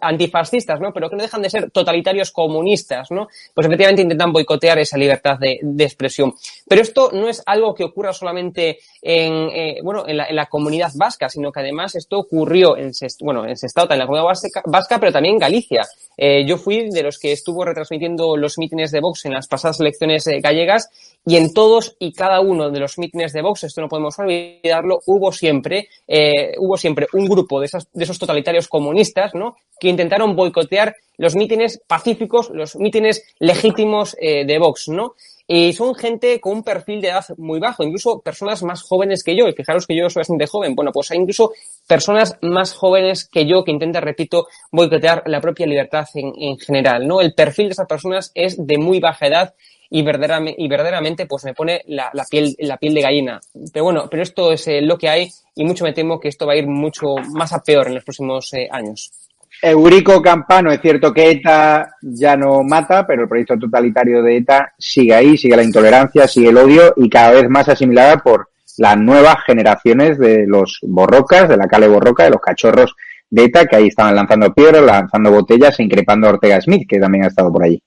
[0.00, 0.92] antifascistas, ¿no?
[0.92, 3.28] Pero que no dejan de ser totalitarios comunistas, ¿no?
[3.54, 6.34] Pues efectivamente intentan boicotear esa libertad de, expresión.
[6.68, 11.28] Pero esto no es algo que ocurra solamente en, eh, bueno, en la, comunidad vasca,
[11.28, 15.12] sino que además esto ocurrió en, bueno, en Sestao, en la comunidad vasca, vasca, pero
[15.12, 15.86] también en Galicia.
[16.16, 19.80] Eh, yo fui de los que estuvo retransmitiendo los mítines de Vox en las pasadas
[19.80, 20.90] elecciones eh, gallegas
[21.24, 25.00] y en todos y cada uno de los mítines de Vox, esto no podemos olvidarlo,
[25.06, 29.56] hubo siempre, eh, hubo siempre un grupo de, esas, de esos totalitarios comunistas, ¿no?
[29.78, 35.14] Que intentaron boicotear los mítines pacíficos, los mítines legítimos eh, de Vox, ¿no?
[35.46, 39.36] Y son gente con un perfil de edad muy bajo, incluso personas más jóvenes que
[39.36, 39.46] yo.
[39.46, 40.74] Y fijaros que yo soy bastante joven.
[40.74, 41.52] Bueno, pues hay incluso
[41.86, 47.06] personas más jóvenes que yo que intentan, repito, boicotear la propia libertad en, en general,
[47.06, 47.20] ¿no?
[47.20, 49.54] El perfil de esas personas es de muy baja edad
[49.94, 53.40] y verdaderamente, pues me pone la, la, piel, la piel de gallina.
[53.72, 56.46] Pero bueno, pero esto es eh, lo que hay y mucho me temo que esto
[56.46, 59.12] va a ir mucho más a peor en los próximos eh, años.
[59.60, 64.72] Eurico Campano, es cierto que ETA ya no mata, pero el proyecto totalitario de ETA
[64.78, 68.96] sigue ahí, sigue la intolerancia, sigue el odio y cada vez más asimilada por las
[68.96, 72.94] nuevas generaciones de los borrocas, de la Cale Borroca, de los cachorros
[73.28, 76.98] de ETA, que ahí estaban lanzando piedras, lanzando botellas e increpando a Ortega Smith, que
[76.98, 77.80] también ha estado por allí.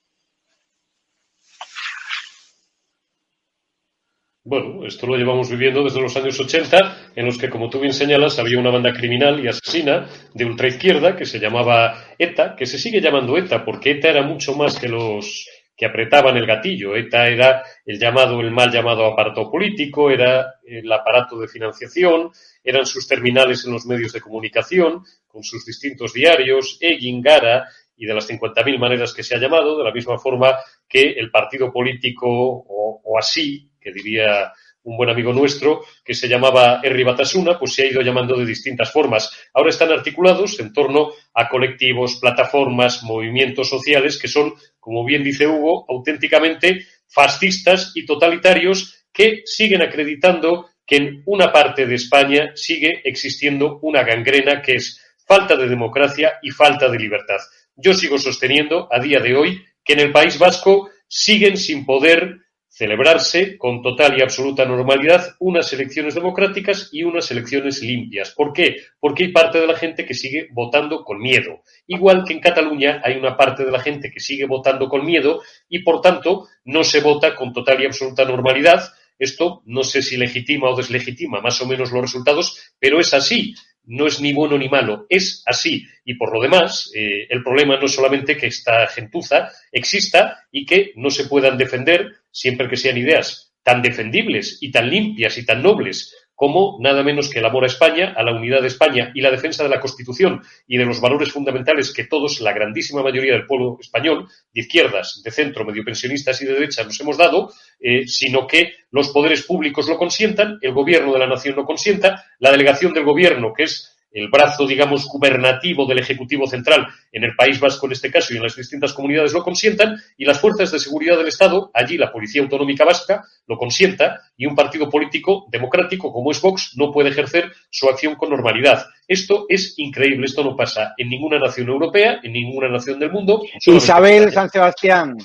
[4.48, 7.94] Bueno, esto lo llevamos viviendo desde los años 80, en los que, como tú bien
[7.94, 12.78] señalas, había una banda criminal y asesina de ultraizquierda que se llamaba ETA, que se
[12.78, 16.96] sigue llamando ETA, porque ETA era mucho más que los que apretaban el gatillo.
[16.96, 22.30] ETA era el llamado, el mal llamado aparato político, era el aparato de financiación,
[22.64, 28.06] eran sus terminales en los medios de comunicación, con sus distintos diarios, Egin, Gara, y
[28.06, 30.56] de las 50.000 maneras que se ha llamado, de la misma forma
[30.88, 36.28] que el partido político o, o así que diría un buen amigo nuestro, que se
[36.28, 39.32] llamaba Herri Batasuna, pues se ha ido llamando de distintas formas.
[39.54, 45.48] Ahora están articulados en torno a colectivos, plataformas, movimientos sociales que son, como bien dice
[45.48, 53.02] Hugo, auténticamente fascistas y totalitarios que siguen acreditando que en una parte de España sigue
[53.04, 57.38] existiendo una gangrena que es falta de democracia y falta de libertad.
[57.76, 62.45] Yo sigo sosteniendo a día de hoy que en el País Vasco siguen sin poder
[62.76, 68.32] celebrarse con total y absoluta normalidad unas elecciones democráticas y unas elecciones limpias.
[68.32, 68.76] ¿Por qué?
[69.00, 71.62] Porque hay parte de la gente que sigue votando con miedo.
[71.88, 75.42] Igual que en Cataluña hay una parte de la gente que sigue votando con miedo
[75.70, 78.84] y, por tanto, no se vota con total y absoluta normalidad.
[79.18, 83.56] Esto no sé si legitima o deslegitima más o menos los resultados, pero es así
[83.88, 85.86] no es ni bueno ni malo, es así.
[86.04, 90.66] Y por lo demás, eh, el problema no es solamente que esta gentuza exista y
[90.66, 95.46] que no se puedan defender siempre que sean ideas tan defendibles y tan limpias y
[95.46, 99.12] tan nobles como nada menos que el amor a España, a la unidad de España
[99.16, 103.02] y la defensa de la Constitución y de los valores fundamentales que todos, la grandísima
[103.02, 107.18] mayoría del pueblo español, de izquierdas, de centro, medio pensionistas y de derecha, nos hemos
[107.18, 111.64] dado, eh, sino que los poderes públicos lo consientan, el gobierno de la nación lo
[111.64, 117.26] consienta, la delegación del gobierno, que es el brazo, digamos, gubernativo del Ejecutivo Central en
[117.26, 120.40] el País Vasco en este caso y en las distintas comunidades lo consientan y las
[120.40, 124.90] fuerzas de seguridad del Estado, allí la Policía Autonómica Vasca, lo consienta y un partido
[124.90, 128.86] político democrático como es Vox no puede ejercer su acción con normalidad.
[129.08, 133.44] Esto es increíble, esto no pasa en ninguna nación europea, en ninguna nación del mundo.
[133.66, 135.18] Isabel San Sebastián,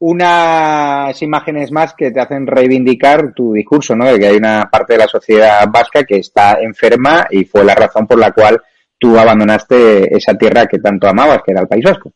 [0.00, 4.06] unas imágenes más que te hacen reivindicar tu discurso, ¿no?
[4.06, 7.74] De que hay una parte de la sociedad vasca que está enferma y fue la
[7.74, 8.62] razón por la cual
[8.98, 12.12] tú abandonaste esa tierra que tanto amabas, que era el País Vasco.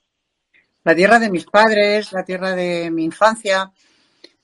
[0.84, 3.70] La tierra de mis padres, la tierra de mi infancia.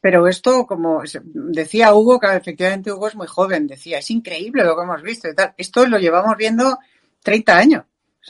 [0.00, 4.76] Pero esto, como decía Hugo, que efectivamente Hugo es muy joven, decía, es increíble lo
[4.76, 5.54] que hemos visto y tal.
[5.56, 6.78] Esto lo llevamos viendo
[7.22, 7.84] 30 años.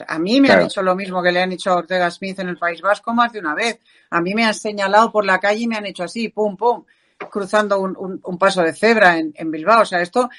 [0.07, 2.49] A mí me han hecho lo mismo que le han hecho a Ortega Smith en
[2.49, 3.79] el País Vasco más de una vez.
[4.09, 6.83] A mí me han señalado por la calle y me han hecho así, pum, pum,
[7.29, 9.81] cruzando un, un, paso de cebra en, en, Bilbao.
[9.81, 10.29] O sea, esto,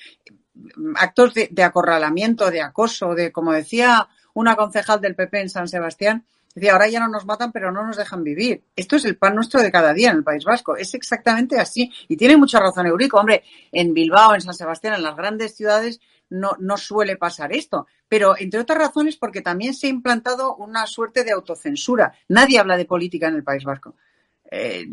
[0.96, 5.68] actos de, de, acorralamiento, de acoso, de, como decía una concejal del PP en San
[5.68, 8.62] Sebastián, decía, ahora ya no nos matan, pero no nos dejan vivir.
[8.74, 10.76] Esto es el pan nuestro de cada día en el País Vasco.
[10.76, 11.92] Es exactamente así.
[12.08, 13.18] Y tiene mucha razón Eurico.
[13.18, 16.00] Hombre, en Bilbao, en San Sebastián, en las grandes ciudades,
[16.30, 17.86] no, no suele pasar esto.
[18.08, 22.12] Pero, entre otras razones, porque también se ha implantado una suerte de autocensura.
[22.28, 23.94] Nadie habla de política en el País Vasco.
[24.52, 24.86] Eh,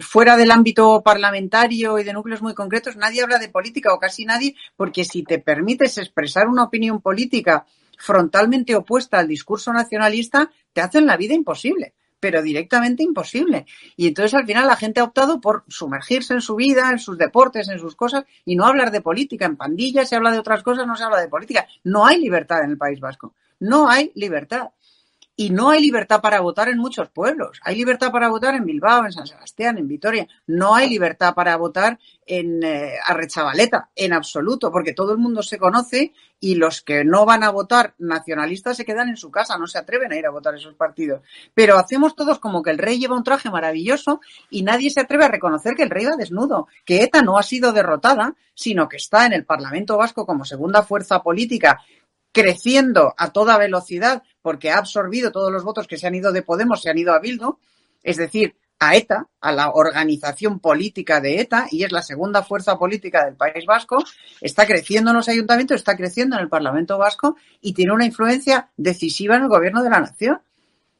[0.00, 4.24] fuera del ámbito parlamentario y de núcleos muy concretos, nadie habla de política o casi
[4.24, 7.64] nadie, porque si te permites expresar una opinión política
[7.96, 11.94] frontalmente opuesta al discurso nacionalista, te hacen la vida imposible
[12.26, 13.66] pero directamente imposible.
[13.96, 17.16] Y entonces al final la gente ha optado por sumergirse en su vida, en sus
[17.16, 19.46] deportes, en sus cosas y no hablar de política.
[19.46, 21.68] En pandillas se habla de otras cosas, no se habla de política.
[21.84, 23.36] No hay libertad en el País Vasco.
[23.60, 24.70] No hay libertad.
[25.38, 27.60] Y no hay libertad para votar en muchos pueblos.
[27.62, 30.26] Hay libertad para votar en Bilbao, en San Sebastián, en Vitoria.
[30.46, 35.58] No hay libertad para votar en eh, Arrechavaleta, en absoluto, porque todo el mundo se
[35.58, 39.66] conoce y los que no van a votar nacionalistas se quedan en su casa, no
[39.66, 41.20] se atreven a ir a votar esos partidos.
[41.54, 44.20] Pero hacemos todos como que el rey lleva un traje maravilloso
[44.50, 47.42] y nadie se atreve a reconocer que el rey va desnudo, que ETA no ha
[47.42, 51.80] sido derrotada, sino que está en el Parlamento Vasco como segunda fuerza política
[52.36, 56.42] creciendo a toda velocidad porque ha absorbido todos los votos que se han ido de
[56.42, 57.56] Podemos, se han ido a Bildu,
[58.02, 62.76] es decir, a ETA, a la organización política de ETA, y es la segunda fuerza
[62.76, 64.04] política del País Vasco,
[64.42, 68.68] está creciendo en los ayuntamientos, está creciendo en el Parlamento Vasco y tiene una influencia
[68.76, 70.38] decisiva en el gobierno de la nación.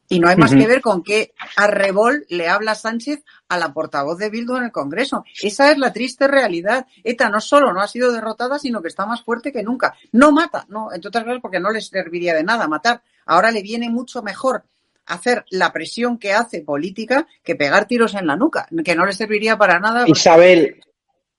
[0.09, 4.19] Y no hay más que ver con qué arrebol le habla Sánchez a la portavoz
[4.19, 5.25] de Bildu en el Congreso.
[5.43, 6.87] Esa es la triste realidad.
[7.03, 9.95] ETA no solo no ha sido derrotada, sino que está más fuerte que nunca.
[10.13, 13.03] No mata, no, entre otras cosas porque no le serviría de nada matar.
[13.27, 14.65] Ahora le viene mucho mejor
[15.07, 19.13] hacer la presión que hace política que pegar tiros en la nuca, que no le
[19.13, 20.05] serviría para nada.
[20.07, 20.81] Isabel,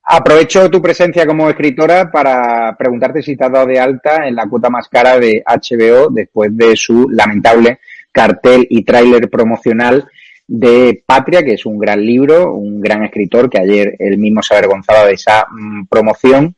[0.03, 4.47] aprovecho tu presencia como escritora para preguntarte si te has dado de alta en la
[4.47, 7.79] cuota más cara de HBO después de su lamentable
[8.17, 10.09] cartel y tráiler promocional
[10.47, 14.55] de Patria, que es un gran libro, un gran escritor que ayer él mismo se
[14.55, 16.55] avergonzaba de esa mm, promoción.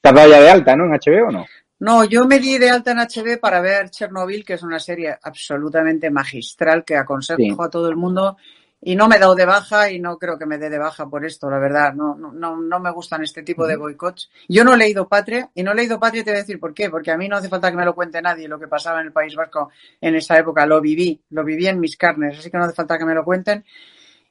[0.00, 1.46] ¿Te has dado ya de alta, no, en HBO o no?
[1.78, 5.16] No, yo me di de alta en HBO para ver Chernobyl, que es una serie
[5.22, 8.36] absolutamente magistral que aconsejo a todo el mundo
[8.80, 11.08] y no me he dado de baja y no creo que me dé de baja
[11.08, 11.94] por esto, la verdad.
[11.94, 14.30] No, no, no me gustan este tipo de boicots.
[14.48, 16.74] Yo no he leído Patria y no he leído Patria te voy a decir por
[16.74, 19.00] qué, porque a mí no hace falta que me lo cuente nadie lo que pasaba
[19.00, 19.70] en el País Vasco
[20.00, 20.66] en esa época.
[20.66, 23.24] Lo viví, lo viví en mis carnes, así que no hace falta que me lo
[23.24, 23.64] cuenten.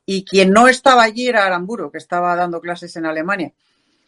[0.05, 3.51] Y quien no estaba allí era Aramburo, que estaba dando clases en Alemania.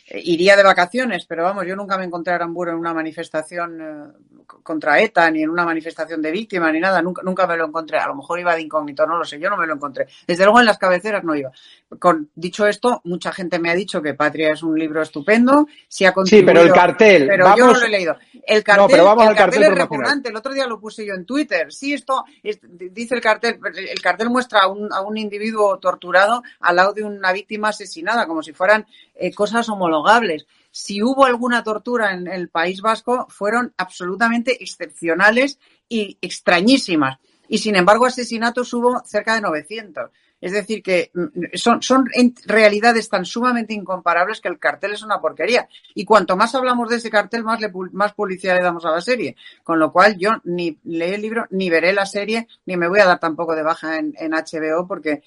[0.09, 4.43] Iría de vacaciones, pero vamos, yo nunca me encontré a Aramburo en una manifestación eh,
[4.63, 7.97] contra ETA, ni en una manifestación de víctimas, ni nada, nunca, nunca me lo encontré.
[7.97, 10.07] A lo mejor iba de incógnito, no lo sé, yo no me lo encontré.
[10.25, 11.51] Desde luego en las cabeceras no iba.
[11.99, 16.05] Con, dicho esto, mucha gente me ha dicho que Patria es un libro estupendo, si
[16.05, 17.27] ha Sí, pero el cartel.
[17.27, 18.15] Pero yo no lo he leído.
[18.45, 20.29] El cartel, el cartel, es repugnante.
[20.29, 21.71] El otro día lo puse yo en Twitter.
[21.73, 26.77] Sí, esto, dice el cartel, el cartel muestra a un, a un individuo torturado al
[26.77, 28.85] lado de una víctima asesinada, como si fueran
[29.19, 30.45] eh, cosas homologables.
[30.71, 35.59] Si hubo alguna tortura en el País Vasco, fueron absolutamente excepcionales
[35.89, 37.19] y extrañísimas.
[37.47, 40.11] Y sin embargo, asesinatos hubo cerca de 900.
[40.39, 42.09] Es decir, que mm, son,
[42.45, 45.67] realidades tan sumamente incomparables que el cartel es una porquería.
[45.95, 47.59] Y cuanto más hablamos de ese cartel, más,
[47.91, 49.35] más publicidad le damos a la serie.
[49.63, 52.99] Con lo cual, yo ni leí el libro, ni veré la serie, ni me voy
[52.99, 55.23] a dar tampoco de baja en, en HBO, porque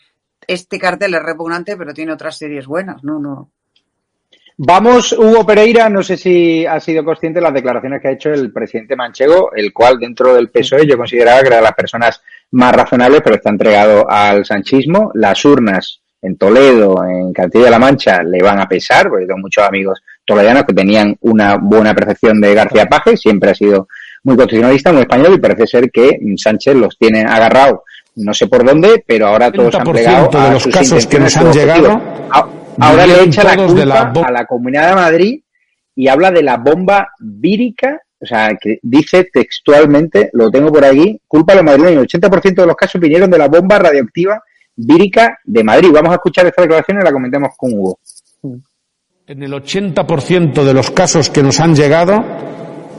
[0.46, 3.02] este cartel es repugnante, pero tiene otras series buenas.
[3.02, 3.50] No, no.
[4.62, 8.28] Vamos, Hugo Pereira, no sé si ha sido consciente de las declaraciones que ha hecho
[8.28, 12.20] el presidente Manchego, el cual dentro del PSOE yo consideraba que era de las personas
[12.50, 15.12] más razonables, pero está entregado al sanchismo.
[15.14, 20.02] Las urnas en Toledo, en Castilla-La Mancha, le van a pesar, porque tengo muchos amigos
[20.26, 23.88] toledanos que tenían una buena percepción de García Paje, siempre ha sido
[24.24, 27.80] muy constitucionalista, muy español, y parece ser que Sánchez los tiene agarrados.
[28.16, 31.50] No sé por dónde, pero ahora todos han plegado de los casos que nos han
[31.50, 35.40] llegado Ahora le echa la culpa a la Comunidad de Madrid
[35.94, 41.20] y habla de la bomba vírica, o sea, que dice textualmente, lo tengo por aquí,
[41.26, 42.02] culpa a los madrileños.
[42.02, 44.42] El 80% de los casos vinieron de la bomba radioactiva
[44.76, 45.90] vírica de Madrid.
[45.92, 47.98] Vamos a escuchar esta declaración y la comentemos con Hugo.
[49.26, 52.24] En el 80% de los casos que nos han llegado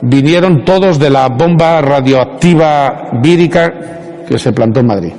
[0.02, 5.14] vinieron todos de la bomba radioactiva vírica que se plantó en Madrid.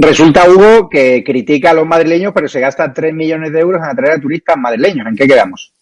[0.00, 3.90] Resulta, Hugo, que critica a los madrileños, pero se gasta 3 millones de euros en
[3.90, 5.06] atraer a turistas madrileños.
[5.08, 5.72] ¿En qué quedamos?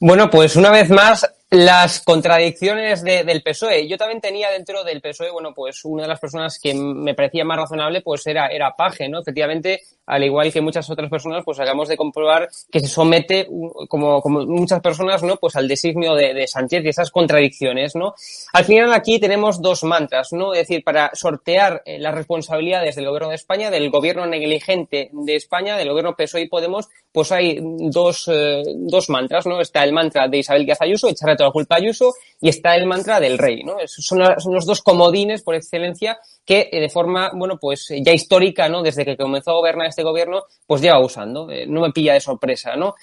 [0.00, 3.88] Bueno, pues una vez más, las contradicciones del PSOE.
[3.88, 7.44] Yo también tenía dentro del PSOE, bueno, pues una de las personas que me parecía
[7.44, 9.20] más razonable, pues era, era Paje, ¿no?
[9.20, 13.48] Efectivamente, al igual que muchas otras personas, pues acabamos de comprobar que se somete,
[13.88, 15.36] como, como muchas personas, ¿no?
[15.36, 18.14] Pues al designio de, de Sánchez y esas contradicciones, ¿no?
[18.52, 20.52] Al final aquí tenemos dos mantras, ¿no?
[20.52, 25.36] Es decir, para sortear eh, las responsabilidades del gobierno de España, del gobierno negligente de
[25.36, 29.60] España, del gobierno PSOE y Podemos, pues hay dos, eh, dos mantras, ¿no?
[29.60, 32.86] Está el mantra de Isabel Díaz echar toda la culpa a Ayuso, y está el
[32.86, 33.76] mantra del rey, ¿no?
[33.86, 38.68] Son, son los dos comodines por excelencia que eh, de forma, bueno, pues ya histórica,
[38.68, 38.82] ¿no?
[38.82, 41.50] Desde que comenzó a gobernar este gobierno, pues lleva usando.
[41.50, 42.94] Eh, no me pilla de sorpresa, ¿no?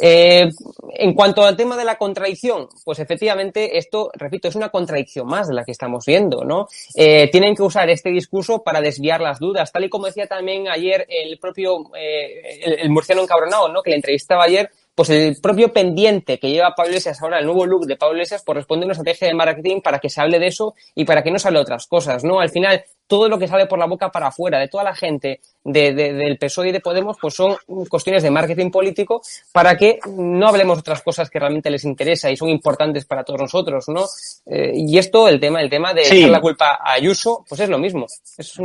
[0.00, 0.48] Eh,
[0.94, 5.48] en cuanto al tema de la contradicción, pues efectivamente esto, repito, es una contradicción más
[5.48, 6.68] de la que estamos viendo, ¿no?
[6.94, 10.68] Eh, tienen que usar este discurso para desviar las dudas, tal y como decía también
[10.68, 13.82] ayer el propio, eh, el, el, murciano encabronado, ¿no?
[13.82, 17.64] Que le entrevistaba ayer, pues el propio pendiente que lleva Pablo Iglesias ahora, el nuevo
[17.66, 20.48] look de Pablo Iglesias, corresponde a una estrategia de marketing para que se hable de
[20.48, 22.40] eso y para que no se hable de otras cosas, ¿no?
[22.40, 25.40] Al final, todo lo que sale por la boca para afuera de toda la gente
[25.64, 27.56] de, del PSOE y de Podemos, pues son
[27.88, 29.22] cuestiones de marketing político
[29.52, 33.24] para que no hablemos de otras cosas que realmente les interesa y son importantes para
[33.24, 34.04] todos nosotros, ¿no?
[34.46, 37.68] Eh, y esto, el tema, el tema de echar la culpa a Ayuso, pues es
[37.68, 38.06] lo mismo.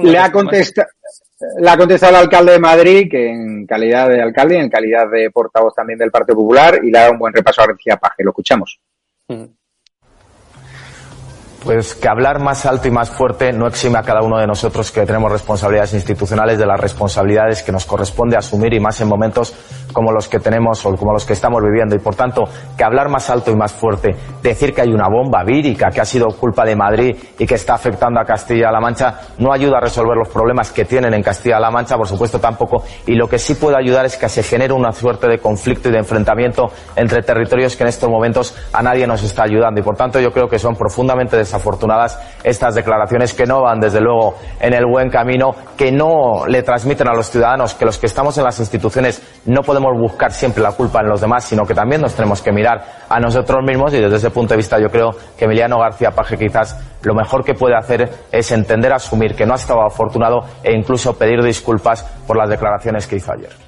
[0.01, 0.88] Le ha contestado.
[1.57, 5.29] Le ha contestado el alcalde de Madrid, que en calidad de alcalde, en calidad de
[5.31, 8.23] portavoz también del Partido Popular, y le ha dado un buen repaso a García Paje.
[8.23, 8.79] Lo escuchamos.
[11.66, 14.91] Pues que hablar más alto y más fuerte no exime a cada uno de nosotros
[14.91, 19.51] que tenemos responsabilidades institucionales de las responsabilidades que nos corresponde asumir y más en momentos
[19.91, 21.95] como los que tenemos o como los que estamos viviendo.
[21.95, 22.43] Y por tanto,
[22.78, 26.05] que hablar más alto y más fuerte, decir que hay una bomba vírica que ha
[26.05, 30.16] sido culpa de Madrid y que está afectando a Castilla-La Mancha, no ayuda a resolver
[30.18, 32.84] los problemas que tienen en Castilla-La Mancha, por supuesto tampoco.
[33.07, 35.93] Y lo que sí puede ayudar es que se genere una suerte de conflicto y
[35.93, 39.80] de enfrentamiento entre territorios que en estos momentos a nadie nos está ayudando.
[39.80, 44.01] Y por tanto, yo creo que son profundamente afortunadas estas declaraciones que no van, desde
[44.01, 48.06] luego, en el buen camino, que no le transmiten a los ciudadanos que los que
[48.06, 51.74] estamos en las instituciones no podemos buscar siempre la culpa en los demás, sino que
[51.74, 54.89] también nos tenemos que mirar a nosotros mismos y desde ese punto de vista yo
[54.89, 59.45] creo que Emiliano García Paje quizás lo mejor que puede hacer es entender, asumir que
[59.45, 63.64] no ha estado afortunado e incluso pedir disculpas por las declaraciones que hizo ayer.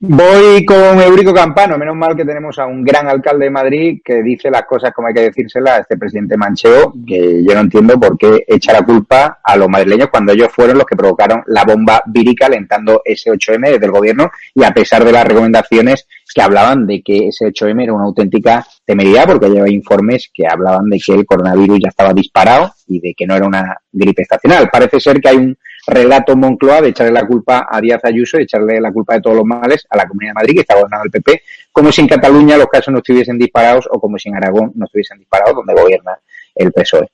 [0.00, 1.76] Voy con Eurico Campano.
[1.76, 5.08] Menos mal que tenemos a un gran alcalde de Madrid que dice las cosas como
[5.08, 9.40] hay que decírselas a este presidente Mancheo, que yo no entiendo por qué echa culpa
[9.42, 13.72] a los madrileños cuando ellos fueron los que provocaron la bomba vírica alentando ese 8M
[13.72, 17.82] desde el gobierno y a pesar de las recomendaciones que hablaban de que ese 8M
[17.82, 22.12] era una auténtica temeridad porque lleva informes que hablaban de que el coronavirus ya estaba
[22.12, 24.68] disparado y de que no era una gripe estacional.
[24.70, 25.58] Parece ser que hay un
[25.88, 29.36] relato Moncloa de echarle la culpa a Díaz Ayuso, de echarle la culpa de todos
[29.36, 32.08] los males a la Comunidad de Madrid, que está gobernado el PP, como si en
[32.08, 35.74] Cataluña los casos no estuviesen disparados o como si en Aragón no estuviesen disparados, donde
[35.74, 36.18] gobierna
[36.54, 37.08] el PSOE.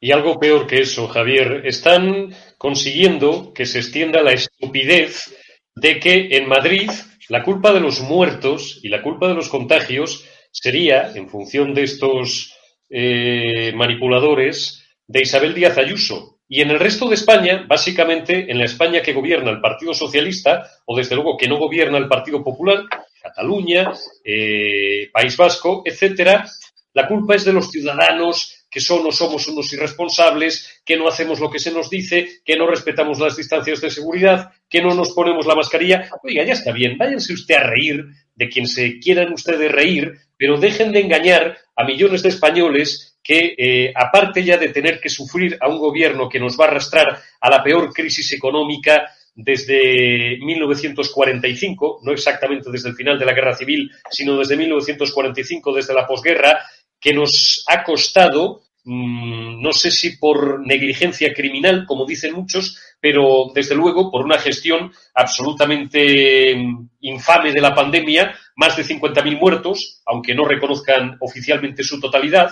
[0.00, 5.34] Y algo peor que eso, Javier, están consiguiendo que se extienda la estupidez
[5.74, 6.88] de que en Madrid
[7.28, 11.82] la culpa de los muertos y la culpa de los contagios sería, en función de
[11.82, 12.54] estos
[12.90, 16.40] eh, manipuladores de Isabel Díaz Ayuso.
[16.48, 20.70] Y en el resto de España, básicamente en la España que gobierna el Partido Socialista,
[20.86, 22.84] o desde luego que no gobierna el Partido Popular,
[23.22, 23.92] Cataluña,
[24.24, 26.46] eh, País Vasco, etcétera,
[26.94, 31.40] la culpa es de los ciudadanos que son o somos unos irresponsables, que no hacemos
[31.40, 35.12] lo que se nos dice, que no respetamos las distancias de seguridad, que no nos
[35.12, 36.10] ponemos la mascarilla.
[36.22, 40.56] Oiga, ya está bien, váyanse usted a reír de quien se quieran ustedes reír, pero
[40.56, 45.58] dejen de engañar a millones de españoles que, eh, aparte ya de tener que sufrir
[45.60, 52.00] a un gobierno que nos va a arrastrar a la peor crisis económica desde 1945,
[52.02, 56.58] no exactamente desde el final de la guerra civil, sino desde 1945, desde la posguerra,
[57.00, 63.52] que nos ha costado, mm, no sé si por negligencia criminal, como dicen muchos, pero
[63.54, 70.02] desde luego por una gestión absolutamente mm, infame de la pandemia, más de 50.000 muertos,
[70.06, 72.50] aunque no reconozcan oficialmente su totalidad,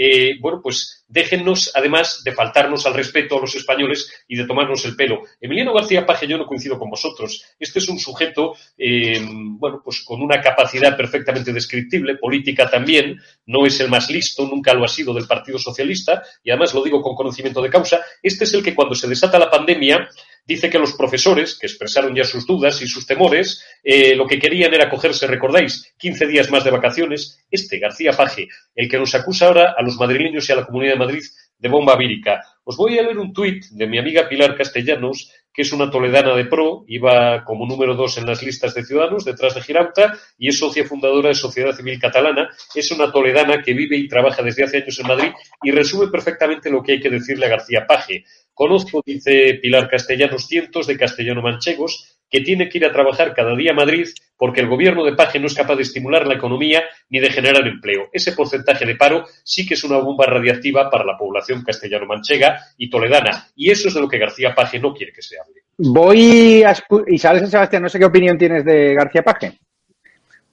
[0.00, 4.84] eh, bueno, pues déjennos, además de faltarnos al respeto a los españoles y de tomarnos
[4.84, 5.22] el pelo.
[5.40, 7.42] Emiliano García Paje, yo no coincido con vosotros.
[7.58, 13.66] Este es un sujeto, eh, bueno, pues con una capacidad perfectamente descriptible, política también, no
[13.66, 17.02] es el más listo, nunca lo ha sido del Partido Socialista, y además lo digo
[17.02, 18.00] con conocimiento de causa.
[18.22, 20.08] Este es el que cuando se desata la pandemia
[20.48, 24.38] dice que los profesores, que expresaron ya sus dudas y sus temores, eh, lo que
[24.38, 27.44] querían era cogerse, recordáis, 15 días más de vacaciones.
[27.50, 30.94] Este García Paje, el que nos acusa ahora a los madrileños y a la Comunidad
[30.94, 31.22] de Madrid
[31.58, 32.42] de bomba vírica.
[32.64, 36.36] Os voy a leer un tuit de mi amiga Pilar Castellanos, que es una toledana
[36.36, 40.48] de pro, iba como número dos en las listas de ciudadanos detrás de Girauta y
[40.48, 42.48] es socia fundadora de Sociedad Civil Catalana.
[42.74, 45.32] Es una toledana que vive y trabaja desde hace años en Madrid
[45.62, 48.24] y resume perfectamente lo que hay que decirle a García Paje.
[48.54, 53.72] Conozco, dice Pilar Castellanos, cientos de castellano-manchegos que tiene que ir a trabajar cada día
[53.72, 57.18] a Madrid porque el gobierno de Paje no es capaz de estimular la economía ni
[57.18, 58.08] de generar empleo.
[58.12, 62.88] Ese porcentaje de paro sí que es una bomba radiactiva para la población castellano-manchega y
[62.88, 63.48] toledana.
[63.56, 65.62] Y eso es de lo que García Paje no quiere que se hable.
[65.76, 66.74] Voy a...
[67.08, 69.58] Isabel Sebastián, no sé qué opinión tienes de García Paje.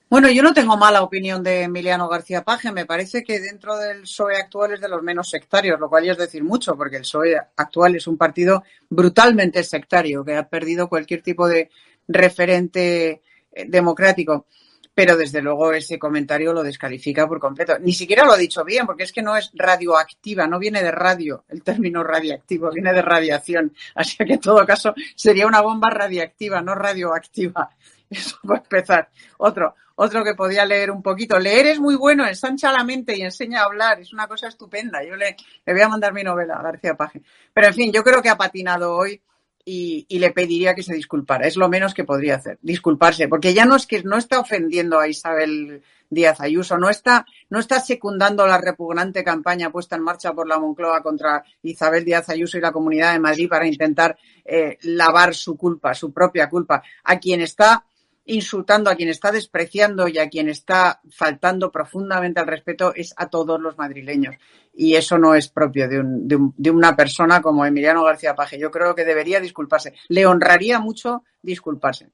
[0.08, 2.70] Bueno, yo no tengo mala opinión de Emiliano García Paje.
[2.70, 6.12] Me parece que dentro del PSOE actual es de los menos sectarios, lo cual ya
[6.12, 10.88] es decir mucho, porque el PSOE actual es un partido brutalmente sectario, que ha perdido
[10.88, 11.70] cualquier tipo de
[12.06, 13.20] referente
[13.52, 14.46] eh, democrático.
[14.94, 17.78] pero desde luego ese comentario lo descalifica por completo.
[17.80, 20.90] Ni siquiera lo ha dicho bien, porque es que no es radioactiva, no viene de
[20.90, 23.74] radio, el término radiactivo, viene de radiación.
[23.94, 27.70] Así que en todo caso sería una bomba radiactiva, no radioactiva.
[28.10, 29.10] Eso para empezar.
[29.38, 31.38] Otro, otro que podía leer un poquito.
[31.38, 34.00] Leer es muy bueno, ensancha la mente y enseña a hablar.
[34.00, 35.02] Es una cosa estupenda.
[35.04, 35.36] Yo le,
[35.66, 37.22] voy a mandar mi novela a García Paje.
[37.52, 39.20] Pero en fin, yo creo que ha patinado hoy
[39.64, 41.46] y, y, le pediría que se disculpara.
[41.46, 45.00] Es lo menos que podría hacer, disculparse, porque ya no es que no está ofendiendo
[45.00, 50.32] a Isabel Díaz Ayuso, no está, no está secundando la repugnante campaña puesta en marcha
[50.32, 54.78] por la Moncloa contra Isabel Díaz Ayuso y la Comunidad de Madrid para intentar eh,
[54.82, 56.82] lavar su culpa, su propia culpa.
[57.04, 57.84] A quien está
[58.26, 63.28] insultando, a quien está despreciando y a quien está faltando profundamente al respeto es a
[63.28, 64.36] todos los madrileños.
[64.74, 68.34] Y eso no es propio de, un, de, un, de una persona como Emiliano García
[68.34, 68.58] Paje.
[68.58, 69.94] Yo creo que debería disculparse.
[70.08, 72.10] Le honraría mucho disculparse.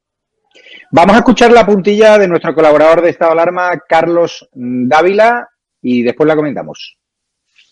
[0.91, 5.49] Vamos a escuchar la puntilla de nuestro colaborador de Estado de Alarma, Carlos Dávila,
[5.81, 6.99] y después la comentamos.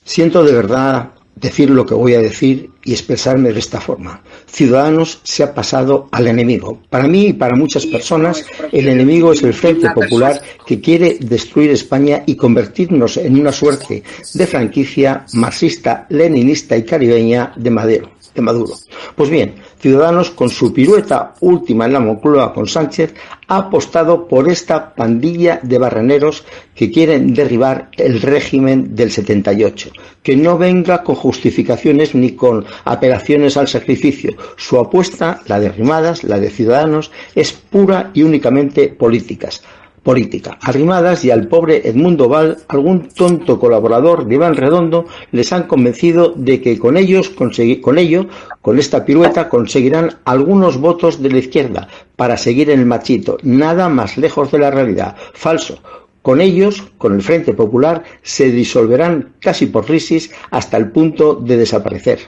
[0.03, 1.11] Siento de verdad
[1.41, 4.22] decir lo que voy a decir y expresarme de esta forma.
[4.47, 6.80] Ciudadanos se ha pasado al enemigo.
[6.91, 11.70] Para mí y para muchas personas, el enemigo es el Frente Popular que quiere destruir
[11.70, 14.03] España y convertirnos en una suerte
[14.34, 18.74] de franquicia marxista, leninista y caribeña de Madero de Maduro.
[19.16, 23.14] Pues bien, Ciudadanos, con su pirueta última en la Moncloa con Sánchez,
[23.48, 29.90] ha apostado por esta pandilla de barreneros que quieren derribar el régimen del 78.
[30.22, 34.34] Que no venga con justificaciones ni con apelaciones al sacrificio.
[34.56, 39.62] Su apuesta, la de Rimadas, la de Ciudadanos, es pura y únicamente políticas
[40.03, 40.59] política.
[40.62, 46.32] Arrimadas y al pobre Edmundo Val, algún tonto colaborador de Iván Redondo, les han convencido
[46.36, 48.26] de que con ellos, con ello,
[48.62, 53.36] con esta pirueta, conseguirán algunos votos de la izquierda para seguir en el machito.
[53.42, 55.16] Nada más lejos de la realidad.
[55.34, 55.78] Falso.
[56.22, 61.57] Con ellos, con el Frente Popular, se disolverán casi por crisis hasta el punto de
[61.57, 62.18] desaparecer.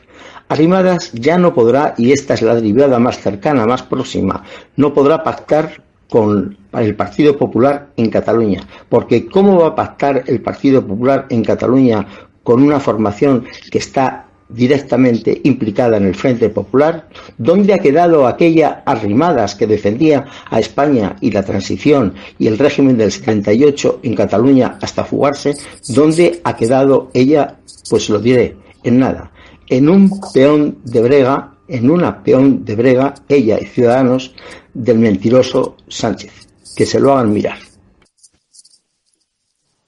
[0.49, 4.45] Arrimadas ya no podrá, y esta es la derivada más cercana, más próxima,
[4.77, 5.83] no podrá pactar
[6.13, 8.61] con el Partido Popular en Cataluña.
[8.91, 12.07] Porque ¿cómo va a pactar el Partido Popular en Cataluña
[12.43, 17.09] con una formación que está directamente implicada en el Frente Popular?
[17.39, 22.99] ¿Dónde ha quedado aquella arrimadas que defendía a España y la transición y el régimen
[22.99, 25.57] del 78 en Cataluña hasta fugarse?
[25.89, 27.57] ¿Dónde ha quedado ella?
[27.89, 28.55] Pues lo diré,
[28.85, 29.33] en nada.
[29.67, 34.35] En un peón de brega en una peón de brega, ella y Ciudadanos,
[34.75, 36.31] del mentiroso Sánchez.
[36.77, 37.59] Que se lo hagan mirar.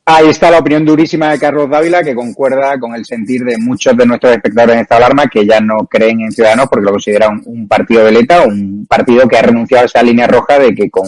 [0.07, 3.97] Ahí está la opinión durísima de Carlos Dávila, que concuerda con el sentir de muchos
[3.97, 7.43] de nuestros espectadores en esta alarma, que ya no creen en Ciudadanos porque lo consideran
[7.47, 10.75] un, un partido de leta, un partido que ha renunciado a esa línea roja de
[10.75, 11.07] que con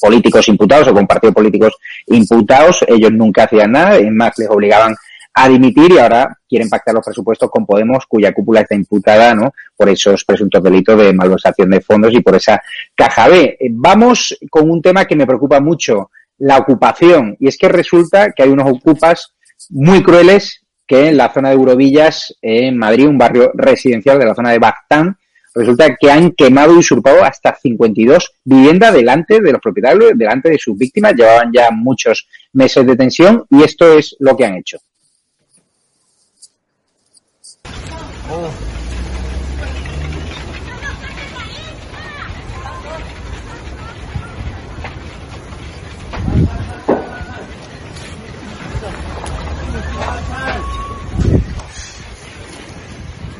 [0.00, 1.74] políticos imputados o con partidos políticos
[2.06, 4.94] imputados ellos nunca hacían nada, es más, les obligaban
[5.32, 9.52] a dimitir y ahora quieren pactar los presupuestos con Podemos, cuya cúpula está imputada, ¿no?
[9.78, 12.60] Por esos presuntos delitos de malversación de fondos y por esa
[12.94, 13.56] caja B.
[13.58, 17.36] Eh, vamos con un tema que me preocupa mucho, la ocupación.
[17.38, 19.34] Y es que resulta que hay unos ocupas
[19.70, 24.34] muy crueles que en la zona de Eurovillas, en Madrid, un barrio residencial de la
[24.34, 25.18] zona de Bactán,
[25.54, 30.58] resulta que han quemado y usurpado hasta 52 viviendas delante de los propietarios, delante de
[30.58, 31.14] sus víctimas.
[31.14, 34.78] Llevaban ya muchos meses de tensión y esto es lo que han hecho.
[38.30, 38.77] Oh.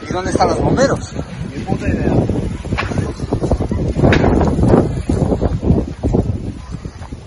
[0.08, 1.14] ¿Y dónde están los bomberos?
[1.54, 2.12] Ni puta idea.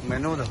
[0.09, 0.43] Menudo.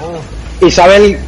[0.00, 0.64] Oh.
[0.64, 1.18] Isabel,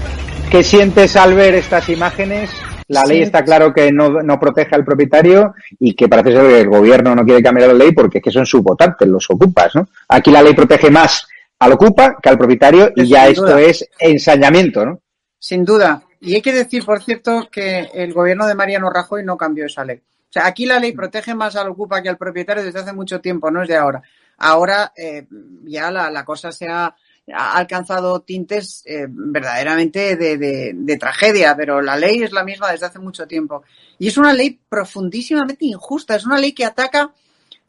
[0.50, 2.50] ¿qué sientes al ver estas imágenes?
[2.88, 6.60] La ley está claro que no, no, protege al propietario y que parece ser que
[6.60, 9.74] el gobierno no quiere cambiar la ley porque es que son sus votantes, los ocupas,
[9.74, 9.88] ¿no?
[10.08, 11.26] Aquí la ley protege más
[11.58, 13.60] al ocupa que al propietario y ya esto duda.
[13.60, 15.00] es ensañamiento, ¿no?
[15.38, 16.02] Sin duda.
[16.20, 19.84] Y hay que decir, por cierto, que el gobierno de Mariano Rajoy no cambió esa
[19.84, 19.98] ley.
[19.98, 23.20] O sea, aquí la ley protege más al ocupa que al propietario desde hace mucho
[23.20, 24.02] tiempo, no es de ahora.
[24.38, 25.26] Ahora eh,
[25.64, 26.94] ya la, la, cosa se ha,
[27.32, 32.70] ha alcanzado tintes eh, verdaderamente de, de, de, tragedia, pero la ley es la misma
[32.70, 33.62] desde hace mucho tiempo.
[33.98, 37.12] Y es una ley profundísimamente injusta, es una ley que ataca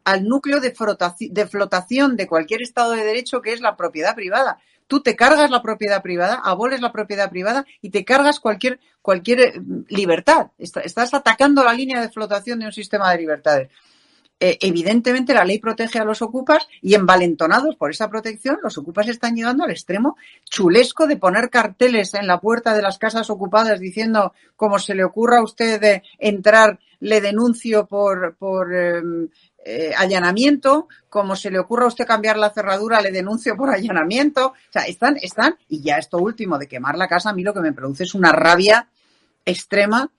[0.08, 0.74] al núcleo de,
[1.20, 4.58] de flotación de cualquier Estado de Derecho que es la propiedad privada.
[4.88, 9.62] Tú te cargas la propiedad privada, aboles la propiedad privada y te cargas cualquier, cualquier
[9.90, 10.48] libertad.
[10.58, 13.70] Estás atacando la línea de flotación de un sistema de libertades.
[14.40, 19.08] eh, evidentemente la ley protege a los ocupas y envalentonados por esa protección, los ocupas
[19.08, 23.80] están llegando al extremo chulesco de poner carteles en la puerta de las casas ocupadas
[23.80, 29.30] diciendo, como se le ocurra a usted entrar, le denuncio por, por em,
[29.70, 34.48] eh, allanamiento, como se le ocurra a usted cambiar la cerradura, le denuncio por allanamiento.
[34.48, 37.54] O sea, están, están, y ya esto último de quemar la casa, a mí lo
[37.54, 38.88] que me produce es una rabia
[39.46, 40.10] extrema,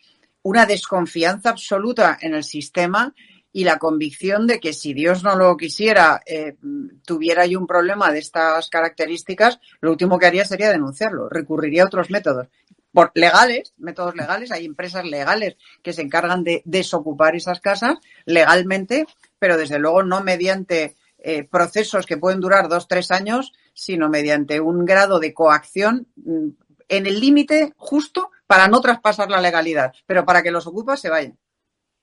[0.43, 3.15] una desconfianza absoluta en el sistema
[3.53, 6.57] y la convicción de que si Dios no lo quisiera, eh,
[7.05, 11.87] tuviera yo un problema de estas características, lo último que haría sería denunciarlo, recurriría a
[11.87, 12.49] otros métodos.
[12.93, 19.07] Por legales, métodos legales, hay empresas legales que se encargan de desocupar esas casas legalmente,
[19.39, 24.61] pero desde luego no mediante eh, procesos que pueden durar dos, tres años, sino mediante
[24.61, 26.49] un grado de coacción mm,
[26.89, 31.11] en el límite justo para no traspasar la legalidad, pero para que los ocupas se
[31.11, 31.37] vayan.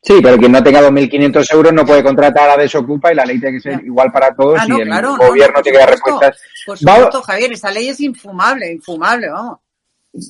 [0.02, 3.40] Sí, pero quien no tenga 2.500 euros no puede contratar a Desocupa y la ley
[3.40, 6.42] tiene que ser igual para todos ah, y el claro, gobierno tiene que dar respuestas.
[6.64, 9.60] Por supuesto, Javier, esa ley es infumable, infumable, vamos.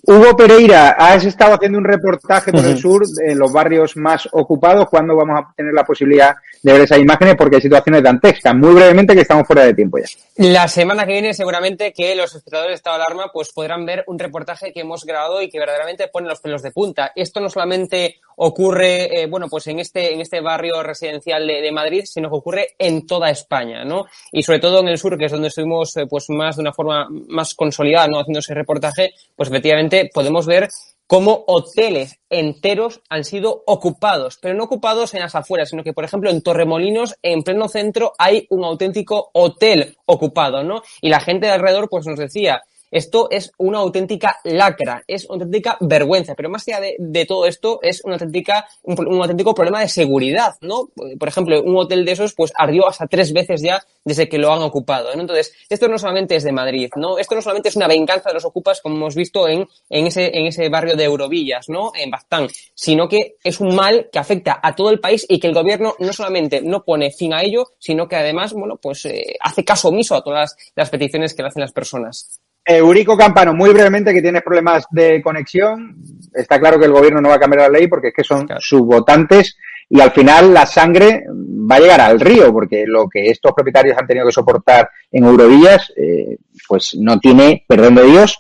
[0.04, 4.90] Hugo Pereira, has estado haciendo un reportaje por el sur en los barrios más ocupados.
[4.90, 6.36] ¿Cuándo vamos a tener la posibilidad
[6.66, 7.36] de ver esas imágenes?
[7.36, 8.56] Porque hay situaciones dantescas.
[8.56, 10.06] Muy brevemente, que estamos fuera de tiempo ya.
[10.38, 14.04] La semana que viene, seguramente que los espectadores de estado de alarma pues podrán ver
[14.08, 17.12] un reportaje que hemos grabado y que verdaderamente pone los pelos de punta.
[17.16, 22.04] Esto no solamente ocurre, eh, bueno, pues en este, en este barrio residencial de, Madrid,
[22.06, 24.06] sino que ocurre en toda España, ¿no?
[24.32, 26.74] Y sobre todo en el sur, que es donde estuvimos, eh, pues más de una
[26.74, 28.20] forma más consolidada, ¿no?
[28.20, 30.68] Haciendo ese reportaje, pues efectivamente podemos ver
[31.08, 36.04] cómo hoteles enteros han sido ocupados, pero no ocupados en las afueras, sino que, por
[36.04, 40.82] ejemplo, en Torremolinos, en pleno centro, hay un auténtico hotel ocupado, ¿no?
[41.02, 45.44] Y la gente de alrededor, pues nos decía, esto es una auténtica lacra, es una
[45.44, 49.90] auténtica vergüenza, pero más allá de, todo esto es una auténtica, un, auténtico problema de
[49.90, 50.90] seguridad, ¿no?
[51.20, 54.54] Por ejemplo, un hotel de esos pues ardió hasta tres veces ya desde que lo
[54.54, 55.22] han ocupado, ¿no?
[55.22, 57.18] Entonces, esto no solamente es de Madrid, ¿no?
[57.18, 60.38] Esto no solamente es una venganza de los ocupas, como hemos visto en, en, ese,
[60.38, 61.92] en ese barrio de Eurovillas, ¿no?
[61.96, 65.48] En Bastán, sino que es un mal que afecta a todo el país y que
[65.48, 69.36] el gobierno no solamente no pone fin a ello, sino que además, bueno, pues eh,
[69.42, 72.40] hace caso omiso a todas las peticiones que le hacen las personas.
[72.66, 75.98] Eurico Campano, muy brevemente, que tienes problemas de conexión.
[76.34, 78.48] Está claro que el gobierno no va a cambiar la ley porque es que son
[78.60, 79.58] sus votantes
[79.88, 83.98] y al final la sangre va a llegar al río porque lo que estos propietarios
[83.98, 86.38] han tenido que soportar en Eurovillas, eh,
[86.68, 88.40] pues no tiene perdón de Dios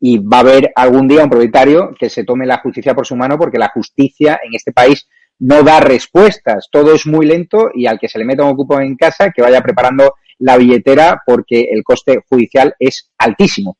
[0.00, 3.16] y va a haber algún día un propietario que se tome la justicia por su
[3.16, 5.08] mano porque la justicia en este país
[5.38, 6.68] no da respuestas.
[6.70, 9.42] Todo es muy lento y al que se le meta un ocupo en casa que
[9.42, 13.76] vaya preparando la billetera porque el coste judicial es altísimo.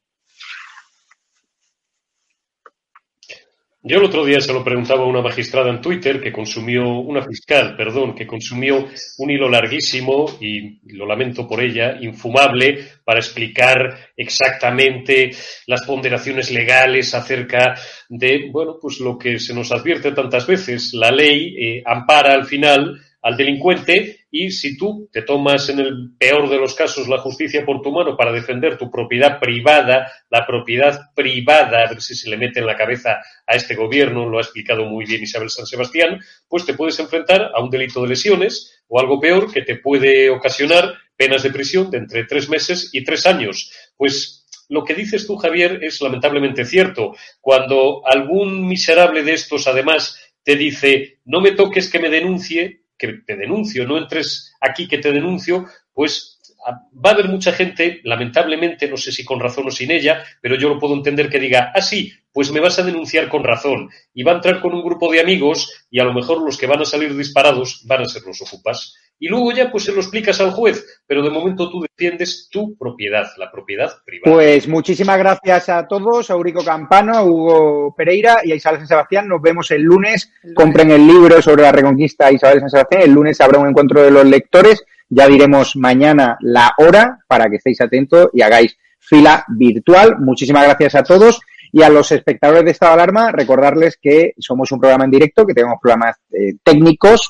[3.85, 7.21] Yo el otro día se lo preguntaba a una magistrada en Twitter que consumió, una
[7.21, 8.87] fiscal, perdón, que consumió
[9.19, 15.33] un hilo larguísimo y lo lamento por ella, infumable, para explicar exactamente
[15.67, 17.75] las ponderaciones legales acerca
[18.09, 20.95] de, bueno, pues lo que se nos advierte tantas veces.
[20.95, 26.15] La ley eh, ampara al final al delincuente y si tú te tomas en el
[26.19, 30.47] peor de los casos la justicia por tu mano para defender tu propiedad privada, la
[30.47, 34.39] propiedad privada, a ver si se le mete en la cabeza a este gobierno, lo
[34.39, 36.19] ha explicado muy bien Isabel San Sebastián,
[36.49, 40.31] pues te puedes enfrentar a un delito de lesiones o algo peor que te puede
[40.31, 43.71] ocasionar penas de prisión de entre tres meses y tres años.
[43.99, 47.15] Pues lo que dices tú, Javier, es lamentablemente cierto.
[47.43, 53.25] Cuando algún miserable de estos, además, te dice, no me toques que me denuncie, que
[53.27, 58.89] te denuncio, no entres aquí que te denuncio, pues va a haber mucha gente, lamentablemente,
[58.89, 61.73] no sé si con razón o sin ella, pero yo lo puedo entender que diga,
[61.75, 63.91] ah, sí, pues me vas a denunciar con razón.
[64.15, 66.67] Y va a entrar con un grupo de amigos y a lo mejor los que
[66.67, 68.95] van a salir disparados van a ser los ocupas.
[69.23, 72.77] Y luego ya pues se lo explicas al juez, pero de momento tú defiendes tu
[72.77, 74.35] propiedad, la propiedad privada.
[74.35, 78.89] Pues muchísimas gracias a todos, a Eurico Campano, a Hugo Pereira y a Isabel San
[78.89, 79.29] Sebastián.
[79.29, 80.33] Nos vemos el lunes.
[80.57, 83.03] Compren el libro sobre la reconquista Isabel San Sebastián.
[83.03, 87.57] El lunes habrá un encuentro de los lectores ya diremos mañana la hora para que
[87.57, 90.17] estéis atentos y hagáis fila virtual.
[90.19, 91.39] Muchísimas gracias a todos.
[91.71, 95.47] Y a los espectadores de Estado de Alarma, recordarles que somos un programa en directo,
[95.47, 97.29] que tenemos programas eh, técnicos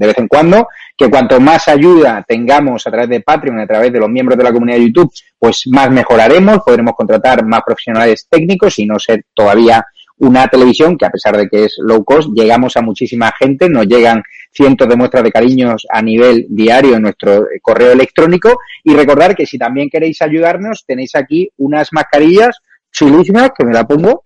[0.00, 3.92] de vez en cuando, que cuanto más ayuda tengamos a través de Patreon, a través
[3.92, 8.26] de los miembros de la comunidad de YouTube, pues más mejoraremos, podremos contratar más profesionales
[8.28, 9.84] técnicos y no ser todavía
[10.16, 13.86] una televisión que a pesar de que es low cost, llegamos a muchísima gente, nos
[13.86, 18.58] llegan cientos de muestras de cariños a nivel diario en nuestro correo electrónico.
[18.84, 22.58] Y recordar que si también queréis ayudarnos tenéis aquí unas mascarillas
[22.90, 24.24] chulísimas que me la pongo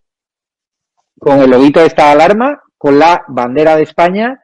[1.18, 4.41] con el loguito de esta alarma, con la bandera de España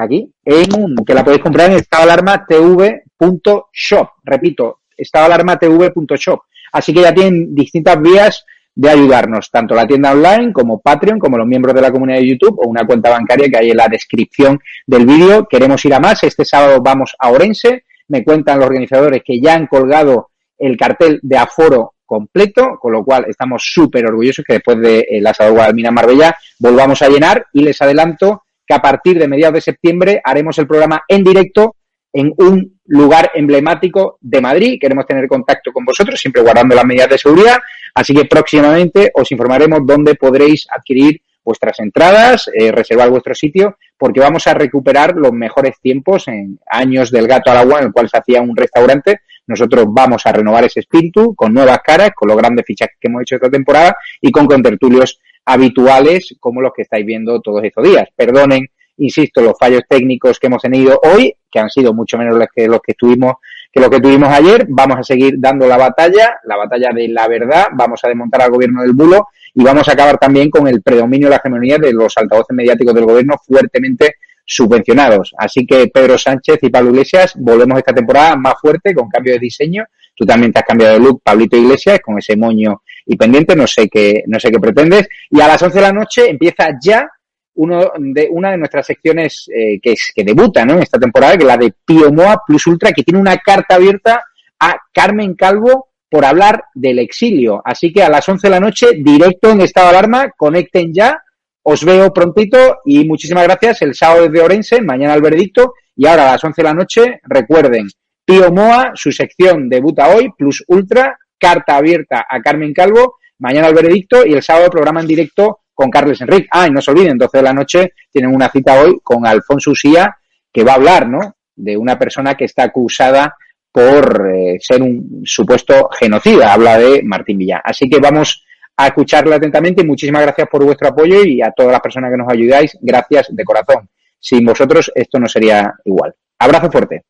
[0.00, 4.08] aquí, en un, que la podéis comprar en estadoalarmatv.shop.
[4.24, 6.40] Repito, estadoalarmatv.shop.
[6.72, 11.36] Así que ya tienen distintas vías de ayudarnos, tanto la tienda online como Patreon, como
[11.36, 13.88] los miembros de la comunidad de YouTube o una cuenta bancaria que hay en la
[13.88, 15.46] descripción del vídeo.
[15.48, 16.22] Queremos ir a más.
[16.22, 17.84] Este sábado vamos a Orense.
[18.08, 23.04] Me cuentan los organizadores que ya han colgado el cartel de aforo completo, con lo
[23.04, 27.62] cual estamos súper orgullosos que después de el asador Guadalmina Marbella volvamos a llenar y
[27.62, 31.74] les adelanto que a partir de mediados de septiembre haremos el programa en directo
[32.12, 34.78] en un lugar emblemático de Madrid.
[34.80, 37.58] Queremos tener contacto con vosotros, siempre guardando las medidas de seguridad.
[37.96, 44.20] Así que próximamente os informaremos dónde podréis adquirir vuestras entradas, eh, reservar vuestro sitio, porque
[44.20, 48.08] vamos a recuperar los mejores tiempos en años del gato al agua, en el cual
[48.08, 49.22] se hacía un restaurante.
[49.48, 53.22] Nosotros vamos a renovar ese espíritu con nuevas caras, con los grandes fichajes que hemos
[53.22, 58.08] hecho esta temporada y con contertulios habituales como los que estáis viendo todos estos días.
[58.14, 58.66] Perdonen
[59.00, 62.68] insisto, los fallos técnicos que hemos tenido hoy, que han sido mucho menos los que
[62.68, 63.34] los que tuvimos
[63.72, 67.28] que lo que tuvimos ayer, vamos a seguir dando la batalla, la batalla de la
[67.28, 70.82] verdad, vamos a desmontar al gobierno del bulo y vamos a acabar también con el
[70.82, 75.32] predominio de la hegemonía de los altavoces mediáticos del gobierno fuertemente subvencionados.
[75.38, 79.38] Así que Pedro Sánchez y Pablo Iglesias volvemos esta temporada más fuerte, con cambio de
[79.38, 79.84] diseño.
[80.16, 83.66] Tú también te has cambiado de look, Pablito Iglesias, con ese moño y pendiente, no
[83.66, 85.08] sé qué, no sé qué pretendes.
[85.30, 87.10] Y a las 11 de la noche empieza ya
[87.54, 90.74] uno de, una de nuestras secciones eh, que, es, que debuta ¿no?
[90.74, 94.22] en esta temporada, que es la de Piomoa Plus Ultra, que tiene una carta abierta
[94.60, 97.60] a Carmen Calvo por hablar del exilio.
[97.64, 101.20] Así que a las 11 de la noche, directo en estado de alarma, conecten ya,
[101.64, 103.82] os veo prontito y muchísimas gracias.
[103.82, 107.20] El sábado desde Orense, mañana el veredicto y ahora a las 11 de la noche,
[107.24, 107.88] recuerden,
[108.24, 113.74] Pío Moa, su sección debuta hoy, Plus Ultra, carta abierta a Carmen Calvo, mañana el
[113.74, 116.48] veredicto y el sábado programa en directo con Carles Enrique.
[116.50, 119.70] Ah, y no se olviden, 12 de la noche tienen una cita hoy con Alfonso
[119.70, 120.14] Usía,
[120.52, 121.36] que va a hablar, ¿no?
[121.56, 123.34] De una persona que está acusada
[123.72, 126.52] por eh, ser un supuesto genocida.
[126.52, 127.62] Habla de Martín Villa.
[127.64, 128.44] Así que vamos
[128.76, 132.16] a escucharle atentamente y muchísimas gracias por vuestro apoyo y a todas las personas que
[132.16, 132.76] nos ayudáis.
[132.80, 133.88] Gracias de corazón.
[134.18, 136.14] Sin vosotros esto no sería igual.
[136.38, 137.04] Abrazo fuerte.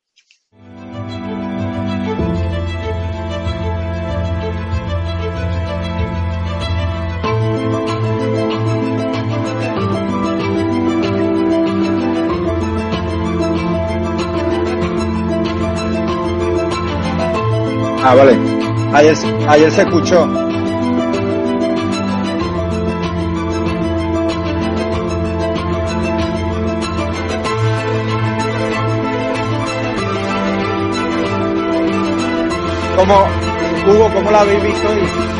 [18.03, 18.39] Ah, vale.
[18.95, 19.15] Ayer,
[19.49, 20.27] ayer se escuchó.
[32.97, 33.27] ¿Cómo,
[33.87, 35.40] Hugo, cómo la habéis visto hoy?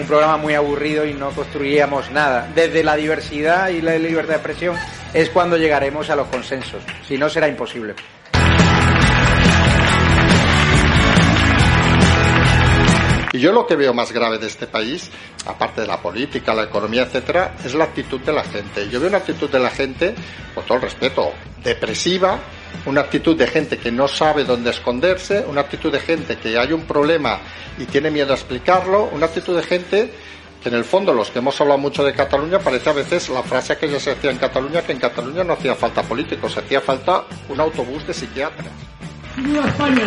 [0.00, 2.48] un programa muy aburrido y no construiríamos nada.
[2.54, 4.76] Desde la diversidad y la libertad de expresión
[5.14, 7.94] es cuando llegaremos a los consensos, si no será imposible.
[13.32, 15.10] Y yo lo que veo más grave de este país,
[15.44, 18.88] aparte de la política, la economía, etcétera, es la actitud de la gente.
[18.88, 20.14] Yo veo una actitud de la gente,
[20.54, 21.32] con todo el respeto,
[21.62, 22.38] depresiva,
[22.84, 26.72] una actitud de gente que no sabe dónde esconderse, una actitud de gente que hay
[26.72, 27.40] un problema
[27.78, 30.12] y tiene miedo a explicarlo, una actitud de gente
[30.62, 33.42] que en el fondo los que hemos hablado mucho de Cataluña parece a veces la
[33.42, 36.80] frase que ya se hacía en Cataluña que en Cataluña no hacía falta políticos, hacía
[36.80, 38.72] falta un autobús de psiquiatras.
[39.36, 40.06] ¡Viva España!